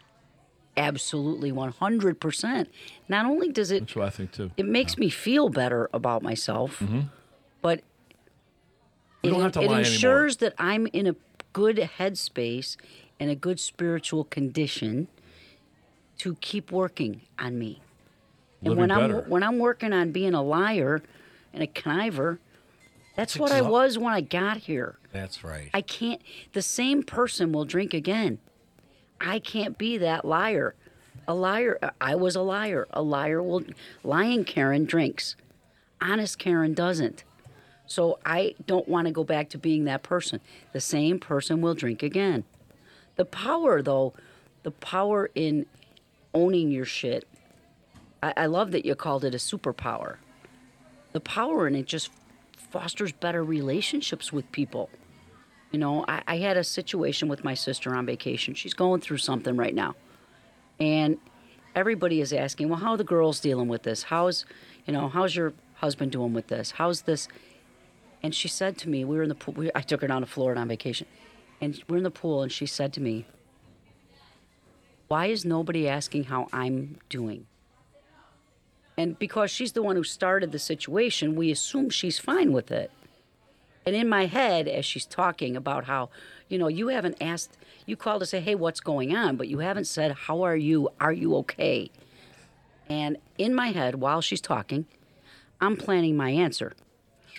Absolutely, 0.78 1.52
100%. 1.52 2.68
Not 3.10 3.26
only 3.26 3.50
does 3.50 3.72
it 3.72 3.80
That's 3.82 3.96
what 3.96 4.06
I 4.06 4.10
think 4.12 4.32
too. 4.32 4.52
it 4.58 4.66
makes 4.68 4.98
me 4.98 5.10
feel 5.10 5.50
better 5.50 5.90
about 5.92 6.22
myself, 6.22 6.78
but 6.80 6.90
It, 9.24 9.30
don't 9.30 9.42
have 9.42 9.52
to 9.54 9.62
it 9.62 9.70
lie 9.70 9.80
ensures 9.80 10.38
that 10.38 10.54
I'm 10.58 10.88
in 10.88 11.08
a 11.08 11.16
good 11.54 11.78
headspace 11.78 12.78
and 13.20 13.30
a 13.30 13.36
good 13.36 13.60
spiritual 13.60 14.24
condition 14.24 15.08
to 16.18 16.36
keep 16.36 16.72
working 16.72 17.22
on 17.38 17.58
me. 17.58 17.82
And 18.62 18.70
Living 18.70 18.80
when 18.80 18.90
better. 18.90 19.24
I'm 19.24 19.30
when 19.30 19.44
I'm 19.44 19.60
working 19.60 19.94
on 19.94 20.12
being 20.12 20.34
a 20.34 20.42
liar 20.42 21.02
and 21.54 21.64
a 21.64 21.68
conniver, 21.68 22.40
that's 23.16 23.36
It's 23.36 23.40
what 23.40 23.52
I 23.52 23.62
was 23.62 23.98
when 23.98 24.14
I 24.14 24.22
got 24.22 24.58
here. 24.58 24.98
That's 25.12 25.44
right. 25.44 25.70
I 25.74 25.82
can't. 25.82 26.22
The 26.54 26.62
same 26.62 27.04
person 27.04 27.52
will 27.52 27.66
drink 27.66 27.94
again. 27.94 28.40
I 29.20 29.40
can't 29.40 29.78
be 29.78 29.98
that 29.98 30.26
liar. 30.26 30.76
A 31.28 31.34
liar. 31.34 31.80
I 32.00 32.16
was 32.16 32.36
a 32.36 32.42
liar. 32.42 32.88
A 32.92 33.02
liar 33.02 33.42
will. 33.44 33.64
Lying 34.04 34.44
Karen 34.46 34.86
drinks. 34.86 35.36
Honest 36.00 36.40
Karen 36.40 36.74
doesn't. 36.74 37.24
So 37.92 38.20
I 38.26 38.56
don't 38.66 38.88
want 38.88 39.08
to 39.08 39.12
go 39.12 39.26
back 39.26 39.50
to 39.50 39.58
being 39.58 39.84
that 39.84 40.02
person. 40.02 40.40
The 40.72 40.80
same 40.80 41.20
person 41.20 41.62
will 41.62 41.74
drink 41.74 42.02
again. 42.02 42.46
The 43.18 43.26
power, 43.26 43.82
though, 43.82 44.14
the 44.64 44.72
power 44.72 45.30
in 45.36 45.66
owning 46.34 46.72
your 46.72 46.86
shit. 46.86 47.28
I, 48.24 48.34
I 48.38 48.46
love 48.46 48.72
that 48.72 48.86
you 48.86 48.96
called 48.96 49.26
it 49.26 49.36
a 49.36 49.38
superpower. 49.38 50.16
The 51.12 51.20
power 51.20 51.68
in 51.68 51.76
it 51.76 51.86
just 51.86 52.12
fosters 52.56 53.12
better 53.12 53.44
relationships 53.44 54.32
with 54.32 54.50
people. 54.54 54.90
You 55.72 55.80
know, 55.80 56.06
I, 56.08 56.22
I 56.28 56.38
had 56.38 56.56
a 56.56 56.64
situation 56.64 57.28
with 57.28 57.44
my 57.44 57.56
sister 57.56 57.94
on 57.94 58.06
vacation. 58.06 58.54
She's 58.54 58.74
going 58.74 59.02
through 59.02 59.18
something 59.18 59.58
right 59.58 59.76
now. 59.76 59.96
And 60.80 61.18
everybody 61.76 62.22
is 62.22 62.32
asking, 62.32 62.70
well, 62.70 62.80
how 62.80 62.92
are 62.92 62.98
the 62.98 63.04
girls 63.04 63.42
dealing 63.42 63.68
with 63.68 63.84
this? 63.84 64.04
How's, 64.04 64.46
you 64.86 64.94
know, 64.94 65.10
how's 65.10 65.36
your 65.36 65.52
husband 65.76 66.14
doing 66.14 66.34
with 66.34 66.48
this? 66.48 66.72
How's 66.72 67.02
this? 67.02 67.28
And 68.24 68.36
she 68.36 68.48
said 68.48 68.78
to 68.80 68.90
me, 68.90 69.04
we 69.04 69.16
were 69.18 69.24
in 69.24 69.30
the 69.30 69.36
pool, 69.36 69.54
we, 69.56 69.72
I 69.74 69.82
took 69.82 70.02
her 70.02 70.08
down 70.08 70.22
to 70.22 70.28
Florida 70.28 70.62
on 70.62 70.68
vacation. 70.68 71.08
And 71.60 71.82
we're 71.88 71.98
in 71.98 72.04
the 72.04 72.12
pool, 72.12 72.42
and 72.42 72.52
she 72.52 72.66
said 72.66 72.94
to 72.94 73.02
me, 73.02 73.26
why 75.08 75.26
is 75.28 75.44
nobody 75.44 75.88
asking 75.88 76.26
how 76.26 76.48
I'm 76.54 76.98
doing? 77.10 77.48
And 78.98 79.18
because 79.18 79.52
she's 79.52 79.74
the 79.74 79.84
one 79.84 79.96
who 79.96 80.04
started 80.04 80.52
the 80.52 80.60
situation, 80.60 81.36
we 81.36 81.52
assume 81.52 81.90
she's 81.90 82.20
fine 82.20 82.52
with 82.52 82.72
it. 82.72 82.92
And 83.86 83.96
in 83.96 84.08
my 84.08 84.28
head, 84.28 84.68
as 84.68 84.86
she's 84.86 85.06
talking 85.06 85.56
about 85.56 85.86
how, 85.86 86.10
you 86.48 86.58
know, 86.58 86.68
you 86.68 86.90
haven't 86.90 87.18
asked, 87.20 87.58
you 87.86 87.96
called 87.96 88.22
to 88.22 88.26
say, 88.26 88.40
hey, 88.40 88.56
what's 88.56 88.80
going 88.80 89.16
on? 89.16 89.38
But 89.38 89.48
you 89.48 89.60
haven't 89.60 89.86
said, 89.86 90.12
how 90.12 90.44
are 90.44 90.56
you? 90.56 90.90
Are 91.00 91.14
you 91.14 91.36
okay? 91.38 91.90
And 92.88 93.18
in 93.38 93.56
my 93.56 93.72
head, 93.72 93.96
while 93.96 94.22
she's 94.22 94.42
talking, 94.42 94.86
I'm 95.60 95.78
planning 95.78 96.16
my 96.16 96.30
answer. 96.30 96.74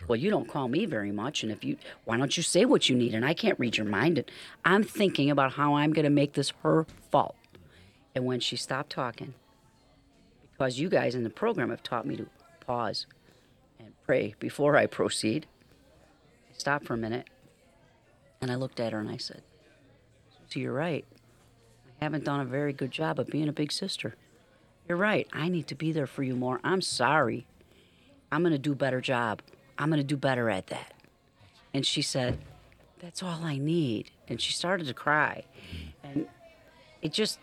Well, 0.09 0.17
you 0.17 0.31
don't 0.31 0.49
call 0.49 0.69
me 0.69 0.87
very 0.87 1.13
much, 1.13 1.43
and 1.43 1.53
if 1.53 1.63
you, 1.65 1.77
why 2.05 2.17
don't 2.17 2.37
you 2.37 2.43
say 2.43 2.65
what 2.65 2.89
you 2.89 2.97
need? 2.97 3.15
And 3.15 3.25
I 3.25 3.35
can't 3.35 3.59
read 3.59 3.77
your 3.77 3.87
mind. 3.87 4.19
And 4.19 4.31
I'm 4.65 4.83
thinking 4.83 5.31
about 5.31 5.53
how 5.53 5.75
I'm 5.75 5.93
going 5.93 6.05
to 6.05 6.11
make 6.11 6.33
this 6.33 6.53
her 6.63 6.87
fault. 7.11 7.37
And 8.15 8.25
when 8.25 8.41
she 8.41 8.57
stopped 8.57 8.91
talking, 8.91 9.35
because 10.53 10.79
you 10.79 10.89
guys 10.89 11.15
in 11.15 11.25
the 11.25 11.31
program 11.31 11.71
have 11.71 11.83
taught 11.83 12.07
me 12.07 12.17
to 12.17 12.27
pause 12.61 13.07
and 13.79 13.93
pray 14.05 14.35
before 14.39 14.77
I 14.77 14.87
proceed, 14.87 15.47
I 16.51 16.59
stopped 16.59 16.87
for 16.87 16.95
a 16.95 16.99
minute 16.99 17.29
and 18.41 18.51
I 18.51 18.57
looked 18.57 18.81
at 18.81 18.93
her 18.93 18.99
and 18.99 19.09
I 19.09 19.17
said, 19.17 19.43
So 20.49 20.61
you're 20.61 20.73
right. 20.73 21.05
I 22.01 22.05
haven't 22.05 22.25
done 22.25 22.41
a 22.41 22.45
very 22.45 22.73
good 22.73 22.91
job 22.91 23.19
of 23.19 23.29
being 23.29 23.49
a 23.49 23.53
big 23.53 23.73
sister. 23.73 24.17
You're 24.89 24.99
right. 24.99 25.29
I 25.33 25.49
need 25.49 25.69
to 25.69 25.75
be 25.75 25.93
there 25.93 26.07
for 26.07 26.23
you 26.23 26.35
more. 26.35 26.61
I'm 26.65 26.83
sorry. 26.83 27.47
I'm 28.31 28.43
going 28.43 28.53
to 28.53 28.59
do 28.59 28.73
a 28.73 28.77
better 28.77 29.01
job. 29.01 29.41
I'm 29.79 29.89
going 29.89 30.01
to 30.01 30.07
do 30.07 30.17
better 30.17 30.51
at 30.51 30.69
that. 30.69 30.93
And 31.75 31.87
she 31.87 32.03
said, 32.03 32.39
That's 33.01 33.23
all 33.23 33.41
I 33.43 33.59
need. 33.59 34.11
And 34.29 34.41
she 34.41 34.53
started 34.53 34.87
to 34.87 34.95
cry. 34.95 35.45
And 36.05 36.27
it 37.01 37.13
just, 37.13 37.39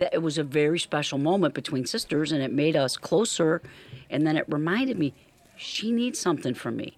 it 0.00 0.22
was 0.22 0.38
a 0.38 0.44
very 0.44 0.78
special 0.78 1.18
moment 1.18 1.54
between 1.54 1.86
sisters 1.86 2.32
and 2.32 2.42
it 2.42 2.52
made 2.52 2.76
us 2.76 2.96
closer. 2.96 3.62
And 4.10 4.26
then 4.26 4.36
it 4.36 4.44
reminded 4.48 4.98
me, 4.98 5.14
she 5.56 5.90
needs 5.92 6.18
something 6.18 6.54
from 6.54 6.76
me. 6.76 6.96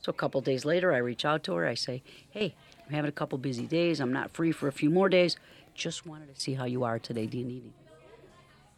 So 0.00 0.10
a 0.10 0.14
couple 0.14 0.40
days 0.40 0.64
later, 0.64 0.92
I 0.92 0.98
reach 0.98 1.24
out 1.24 1.42
to 1.44 1.54
her. 1.54 1.66
I 1.66 1.74
say, 1.74 2.02
Hey, 2.30 2.54
I'm 2.86 2.94
having 2.94 3.08
a 3.08 3.12
couple 3.12 3.38
busy 3.38 3.66
days. 3.66 4.00
I'm 4.00 4.12
not 4.12 4.30
free 4.30 4.52
for 4.52 4.68
a 4.68 4.72
few 4.72 4.90
more 4.90 5.08
days. 5.08 5.36
Just 5.74 6.06
wanted 6.06 6.34
to 6.34 6.40
see 6.40 6.54
how 6.54 6.64
you 6.64 6.82
are 6.84 6.98
today. 6.98 7.26
Do 7.26 7.38
you 7.38 7.44
need 7.44 7.62
anything? 7.62 7.72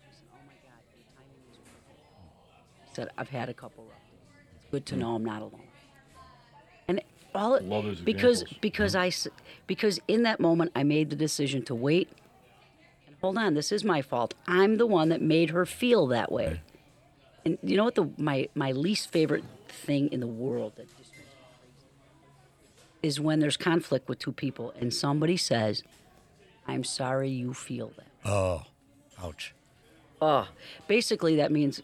She 0.02 0.16
said, 0.16 0.28
Oh 0.32 0.38
my 0.46 0.54
God, 0.68 0.82
your 0.94 1.04
timing 1.14 1.50
is 1.50 1.58
perfect. 1.58 2.88
She 2.88 2.94
said, 2.94 3.10
I've 3.16 3.30
had 3.30 3.48
a 3.48 3.54
couple 3.54 3.84
rough 3.84 4.09
good 4.70 4.86
to 4.86 4.94
hmm. 4.94 5.00
know 5.00 5.14
I'm 5.14 5.24
not 5.24 5.42
alone. 5.42 5.62
And 6.88 7.02
all 7.34 7.54
it, 7.54 7.64
Love 7.64 8.04
because 8.04 8.42
examples. 8.42 8.58
because 8.60 8.92
hmm. 8.94 8.98
I 8.98 9.12
because 9.66 10.00
in 10.08 10.22
that 10.24 10.40
moment 10.40 10.72
I 10.74 10.82
made 10.82 11.10
the 11.10 11.16
decision 11.16 11.62
to 11.64 11.74
wait. 11.74 12.08
And 13.06 13.16
hold 13.20 13.38
on, 13.38 13.54
this 13.54 13.72
is 13.72 13.84
my 13.84 14.02
fault. 14.02 14.34
I'm 14.46 14.76
the 14.76 14.86
one 14.86 15.08
that 15.10 15.22
made 15.22 15.50
her 15.50 15.66
feel 15.66 16.06
that 16.08 16.30
way. 16.30 16.60
And 17.44 17.58
you 17.62 17.76
know 17.76 17.84
what 17.84 17.94
the 17.94 18.10
my 18.18 18.48
my 18.54 18.72
least 18.72 19.10
favorite 19.10 19.44
thing 19.68 20.08
in 20.12 20.20
the 20.20 20.26
world 20.26 20.74
that 20.76 20.88
just 20.98 21.12
makes 21.12 21.12
me 21.12 21.24
crazy 23.02 23.08
is 23.08 23.20
when 23.20 23.40
there's 23.40 23.56
conflict 23.56 24.08
with 24.08 24.18
two 24.18 24.32
people 24.32 24.74
and 24.78 24.92
somebody 24.92 25.36
says, 25.36 25.82
"I'm 26.66 26.84
sorry 26.84 27.30
you 27.30 27.54
feel 27.54 27.92
that." 27.96 28.30
oh, 28.30 28.62
ouch. 29.22 29.54
Oh, 30.20 30.48
basically 30.86 31.36
that 31.36 31.50
means 31.50 31.82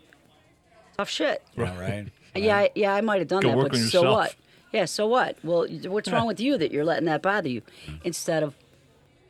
tough 0.97 1.09
shit. 1.09 1.43
Yeah, 1.57 1.79
right. 1.79 2.09
Yeah, 2.43 2.57
I- 2.59 2.71
yeah, 2.75 2.95
I 2.95 3.01
might 3.01 3.19
have 3.21 3.29
done 3.29 3.43
Go 3.43 3.49
that, 3.51 3.57
work 3.57 3.71
but 3.71 3.79
on 3.81 3.87
so 3.87 3.99
yourself. 4.01 4.15
what? 4.17 4.35
Yeah, 4.73 4.85
so 4.85 5.07
what? 5.07 5.37
Well, 5.43 5.67
what's 5.87 6.11
wrong 6.11 6.27
with 6.27 6.41
you 6.41 6.59
that 6.59 6.71
you're 6.73 6.85
letting 6.85 7.07
that 7.07 7.23
bother 7.23 7.49
you? 7.49 7.63
Instead 8.05 8.43
of, 8.43 8.55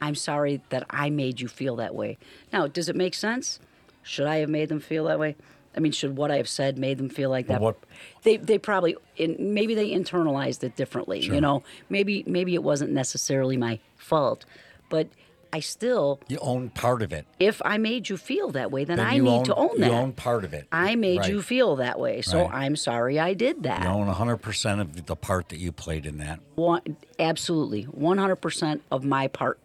I'm 0.00 0.14
sorry 0.14 0.60
that 0.70 0.84
I 0.90 1.10
made 1.10 1.40
you 1.40 1.48
feel 1.48 1.76
that 1.76 1.94
way. 1.94 2.18
Now, 2.52 2.66
does 2.66 2.88
it 2.88 2.96
make 2.96 3.14
sense? 3.14 3.60
Should 4.02 4.26
I 4.26 4.36
have 4.38 4.48
made 4.48 4.68
them 4.68 4.80
feel 4.80 5.04
that 5.04 5.18
way? 5.18 5.36
I 5.76 5.80
mean, 5.80 5.92
should 5.92 6.16
what 6.16 6.30
I 6.30 6.36
have 6.38 6.48
said 6.48 6.78
made 6.78 6.96
them 6.98 7.08
feel 7.10 7.28
like 7.28 7.48
that? 7.48 7.60
what- 7.60 7.76
They 8.22 8.38
they 8.38 8.56
probably 8.58 8.96
in, 9.16 9.36
maybe 9.54 9.74
they 9.74 9.90
internalized 9.90 10.64
it 10.64 10.74
differently. 10.74 11.20
You 11.20 11.40
know, 11.40 11.62
maybe 11.90 12.24
maybe 12.26 12.54
it 12.54 12.62
wasn't 12.62 12.92
necessarily 12.92 13.56
my 13.58 13.78
fault, 13.96 14.44
but 14.88 15.08
I 15.52 15.60
still, 15.60 16.20
You 16.28 16.38
own 16.40 16.70
part 16.70 17.02
of 17.02 17.12
it. 17.12 17.26
if 17.38 17.62
I 17.64 17.78
made 17.78 18.08
you 18.08 18.16
feel 18.16 18.50
that 18.52 18.70
way, 18.70 18.84
then, 18.84 18.96
Then 18.98 19.06
I 19.06 19.18
need 19.18 19.28
own, 19.28 19.44
to 19.44 19.54
own 19.54 19.78
that. 19.80 19.86
You 19.86 19.92
own 19.96 20.12
part 20.12 20.44
of 20.44 20.52
it. 20.52 20.66
I 20.72 20.94
made 20.96 21.20
Right. 21.20 21.30
you 21.30 21.42
feel 21.42 21.76
that 21.76 21.98
way, 21.98 22.22
so 22.22 22.42
Right. 22.42 22.54
I'm 22.54 22.76
sorry 22.76 23.18
I 23.18 23.34
did 23.34 23.62
that. 23.62 23.82
You 23.82 23.88
own 23.88 24.08
100% 24.08 24.80
of 24.80 25.06
the 25.06 25.16
part 25.16 25.48
that 25.50 25.58
you 25.58 25.72
played 25.72 26.04
in 26.06 26.18
that. 26.18 26.40
One, 26.56 26.82
absolutely, 27.18 27.84
100% 27.84 28.80
of 28.90 29.04
my 29.04 29.28
part. 29.28 29.58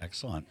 Excellent. 0.00 0.46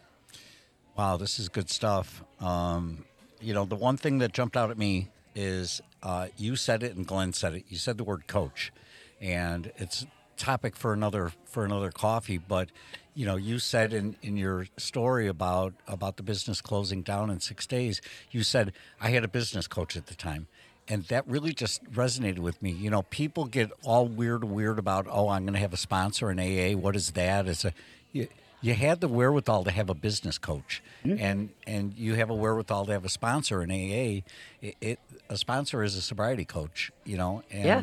Wow, 0.97 1.17
this 1.17 1.39
is 1.39 1.49
good 1.49 1.69
stuff. 1.69 2.23
Um, 2.39 3.05
you 3.39 3.53
know, 3.53 3.65
the 3.65 3.75
one 3.75 3.97
thing 3.97 4.19
that 4.19 4.33
jumped 4.33 4.55
out 4.55 4.71
at 4.71 4.77
me 4.77 5.09
is 5.35 5.81
uh, 6.03 6.27
you 6.37 6.55
said 6.55 6.83
it 6.83 6.95
and 6.95 7.05
Glenn 7.07 7.33
said 7.33 7.53
it. 7.53 7.65
You 7.69 7.77
said 7.77 7.97
the 7.97 8.03
word 8.03 8.27
coach, 8.27 8.71
and 9.19 9.71
it's 9.77 10.05
topic 10.37 10.75
for 10.75 10.93
another 10.93 11.31
for 11.45 11.63
another 11.65 11.91
coffee. 11.91 12.37
But 12.37 12.69
you 13.13 13.25
know, 13.25 13.35
you 13.35 13.59
said 13.59 13.93
in, 13.93 14.15
in 14.21 14.37
your 14.37 14.67
story 14.77 15.27
about 15.27 15.73
about 15.87 16.17
the 16.17 16.23
business 16.23 16.61
closing 16.61 17.01
down 17.01 17.29
in 17.29 17.39
six 17.39 17.67
days, 17.67 18.01
you 18.31 18.43
said 18.43 18.73
I 18.99 19.09
had 19.09 19.23
a 19.23 19.27
business 19.27 19.67
coach 19.67 19.97
at 19.97 20.07
the 20.07 20.15
time. 20.15 20.47
And 20.87 21.03
that 21.05 21.25
really 21.27 21.53
just 21.53 21.83
resonated 21.91 22.39
with 22.39 22.61
me. 22.61 22.71
You 22.71 22.89
know, 22.89 23.03
people 23.03 23.45
get 23.45 23.71
all 23.83 24.07
weird, 24.07 24.43
weird 24.43 24.77
about, 24.77 25.05
oh, 25.09 25.29
I'm 25.29 25.43
going 25.43 25.53
to 25.53 25.59
have 25.59 25.71
a 25.71 25.77
sponsor 25.77 26.31
in 26.31 26.39
AA. 26.39 26.77
What 26.77 26.95
is 26.95 27.11
that? 27.11 27.47
It's 27.47 27.63
a, 27.63 27.71
you, 28.11 28.27
you 28.61 28.73
had 28.73 28.99
the 28.99 29.07
wherewithal 29.07 29.63
to 29.65 29.71
have 29.71 29.89
a 29.89 29.93
business 29.93 30.37
coach, 30.37 30.81
mm-hmm. 31.05 31.23
and 31.23 31.49
and 31.65 31.93
you 31.95 32.15
have 32.15 32.29
a 32.29 32.35
wherewithal 32.35 32.85
to 32.87 32.91
have 32.91 33.05
a 33.05 33.09
sponsor 33.09 33.63
in 33.63 33.71
AA. 33.71 34.21
It, 34.61 34.75
it 34.81 34.99
a 35.29 35.37
sponsor 35.37 35.83
is 35.83 35.95
a 35.95 36.01
sobriety 36.01 36.45
coach, 36.45 36.91
you 37.05 37.17
know, 37.17 37.43
and 37.51 37.65
Yeah. 37.65 37.81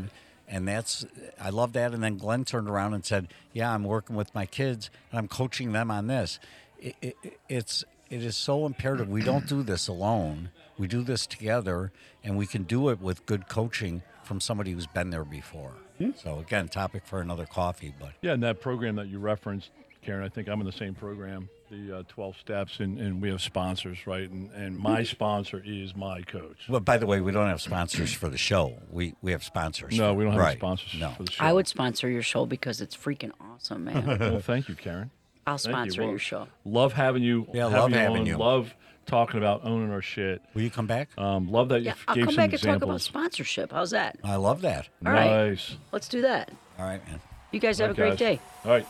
And 0.49 0.67
that's 0.67 1.07
I 1.41 1.51
love 1.51 1.73
that. 1.75 1.93
And 1.93 2.03
then 2.03 2.17
Glenn 2.17 2.45
turned 2.45 2.69
around 2.69 2.95
and 2.95 3.05
said, 3.05 3.29
"Yeah, 3.53 3.73
I'm 3.73 3.85
working 3.85 4.17
with 4.17 4.35
my 4.35 4.47
kids 4.47 4.91
and 5.11 5.19
I'm 5.19 5.29
coaching 5.29 5.73
them 5.73 5.91
on 5.91 6.07
this." 6.07 6.39
It, 6.81 6.95
it, 7.03 7.17
it's 7.49 7.85
it 8.11 8.23
is 8.23 8.37
so 8.37 8.67
imperative. 8.67 9.09
We 9.09 9.23
don't 9.23 9.47
do 9.47 9.63
this 9.63 9.89
alone. 9.89 10.51
We 10.79 10.87
do 10.87 11.03
this 11.03 11.27
together, 11.27 11.93
and 12.25 12.39
we 12.39 12.47
can 12.47 12.63
do 12.63 12.89
it 12.89 13.01
with 13.01 13.27
good 13.27 13.49
coaching 13.49 14.03
from 14.23 14.41
somebody 14.41 14.73
who's 14.73 14.87
been 14.87 15.11
there 15.11 15.25
before. 15.25 15.73
Hmm. 15.99 16.11
So 16.17 16.39
again, 16.39 16.69
topic 16.69 17.05
for 17.05 17.21
another 17.21 17.47
coffee, 17.47 17.93
but 17.99 18.13
Yeah, 18.23 18.33
and 18.33 18.43
that 18.45 18.61
program 18.61 18.97
that 18.97 19.09
you 19.09 19.19
referenced, 19.19 19.71
Karen, 20.03 20.25
I 20.25 20.29
think 20.29 20.49
I'm 20.49 20.61
in 20.61 20.67
the 20.67 20.73
same 20.73 20.95
program, 20.95 21.49
the 21.71 21.99
uh, 21.99 22.03
12 22.09 22.37
steps, 22.39 22.81
and, 22.81 22.99
and 22.99 23.21
we 23.23 23.29
have 23.31 23.41
sponsors, 23.43 24.07
right? 24.07 24.29
And, 24.31 24.51
and 24.53 24.79
my 24.79 25.03
sponsor 25.03 25.63
is 25.65 25.95
my 25.97 26.23
coach. 26.23 26.57
Well, 26.69 26.81
by 26.81 26.97
the 26.97 27.07
way, 27.07 27.21
we 27.21 27.33
don't 27.33 27.49
have 27.49 27.61
sponsors 27.61 28.13
for 28.13 28.29
the 28.29 28.39
show. 28.39 28.75
We 28.91 29.15
we 29.23 29.33
have 29.33 29.43
sponsors. 29.45 29.97
No, 29.97 30.15
we 30.15 30.25
don't 30.25 30.33
have 30.35 30.41
right. 30.43 30.59
sponsors 30.59 30.99
No. 31.01 31.11
for 31.11 31.25
the 31.25 31.33
show. 31.33 31.45
I 31.45 31.53
would 31.53 31.67
sponsor 31.69 32.09
your 32.09 32.23
show 32.23 32.47
because 32.47 32.81
it's 32.81 32.97
freaking 32.97 33.33
awesome, 33.41 33.85
man. 33.85 34.07
Well, 34.19 34.41
thank 34.41 34.69
you, 34.69 34.75
Karen. 34.75 35.11
I'll 35.47 35.57
Thank 35.59 35.67
you. 35.69 35.73
sponsor 35.93 36.01
Well, 36.03 36.11
your 36.11 36.19
show. 36.19 36.49
Love 36.65 36.93
having 36.93 37.23
you. 37.23 37.47
Yeah, 37.55 37.65
having 37.71 37.79
love 37.81 37.91
you 37.91 37.97
having 37.97 38.17
on. 38.21 38.27
you. 38.27 38.37
Love 38.37 38.75
talking 39.07 39.39
about 39.39 39.65
owning 39.65 39.91
our 39.91 40.03
shit. 40.03 40.43
Will 40.55 40.61
you 40.63 40.71
come 40.71 40.87
back? 40.87 41.09
Um, 41.17 41.51
love 41.51 41.71
that 41.71 41.81
Yeah, 41.83 41.93
you 41.93 41.97
I'll 42.09 42.15
gave 42.15 42.23
I'll 42.23 42.27
come 42.27 42.35
some 42.35 42.37
back 42.45 42.53
and 42.53 42.63
talk 42.63 42.83
about 42.83 43.01
sponsorship. 43.01 43.73
How's 43.73 43.91
that? 43.93 44.19
I 44.23 44.37
love 44.37 44.61
that. 44.61 44.89
All 45.07 45.13
right. 45.13 45.49
nice. 45.49 45.77
Let's 45.93 46.09
do 46.09 46.21
that. 46.23 46.51
All 46.79 46.85
right, 46.85 47.07
man. 47.09 47.21
You 47.51 47.61
guys 47.61 47.79
have 47.79 47.89
All 47.89 47.93
a 47.93 47.97
great 47.97 48.11
guys. 48.11 48.19
day. 48.19 48.41
All 48.67 48.73
right. 48.73 48.87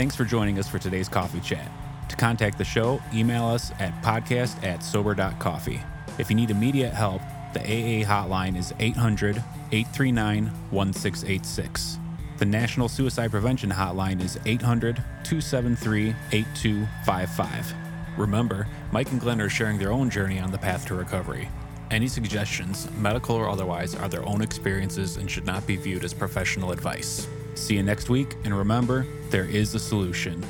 Thanks 0.00 0.16
for 0.16 0.24
joining 0.24 0.58
us 0.58 0.66
for 0.66 0.78
today's 0.78 1.10
coffee 1.10 1.40
chat. 1.40 1.70
To 2.08 2.16
contact 2.16 2.56
the 2.56 2.64
show, 2.64 3.02
email 3.12 3.44
us 3.44 3.70
at 3.78 3.92
podcast 4.02 4.64
at 4.64 4.82
sober.coffee. 4.82 5.78
If 6.16 6.30
you 6.30 6.36
need 6.36 6.48
immediate 6.48 6.94
help, 6.94 7.20
the 7.52 7.60
AA 7.60 8.08
hotline 8.08 8.56
is 8.56 8.72
800 8.78 9.36
839 9.36 10.46
1686. 10.70 11.98
The 12.38 12.46
National 12.46 12.88
Suicide 12.88 13.30
Prevention 13.30 13.68
Hotline 13.68 14.22
is 14.22 14.40
800 14.46 14.96
273 14.96 16.14
8255. 16.32 17.74
Remember, 18.16 18.66
Mike 18.92 19.12
and 19.12 19.20
Glenn 19.20 19.42
are 19.42 19.50
sharing 19.50 19.76
their 19.76 19.92
own 19.92 20.08
journey 20.08 20.40
on 20.40 20.50
the 20.50 20.56
path 20.56 20.86
to 20.86 20.94
recovery. 20.94 21.50
Any 21.90 22.08
suggestions, 22.08 22.90
medical 22.92 23.36
or 23.36 23.50
otherwise, 23.50 23.94
are 23.94 24.08
their 24.08 24.26
own 24.26 24.40
experiences 24.40 25.18
and 25.18 25.30
should 25.30 25.44
not 25.44 25.66
be 25.66 25.76
viewed 25.76 26.04
as 26.04 26.14
professional 26.14 26.72
advice. 26.72 27.28
See 27.54 27.74
you 27.74 27.82
next 27.82 28.08
week, 28.08 28.36
and 28.44 28.56
remember, 28.56 29.06
there 29.30 29.44
is 29.44 29.74
a 29.74 29.78
solution. 29.78 30.44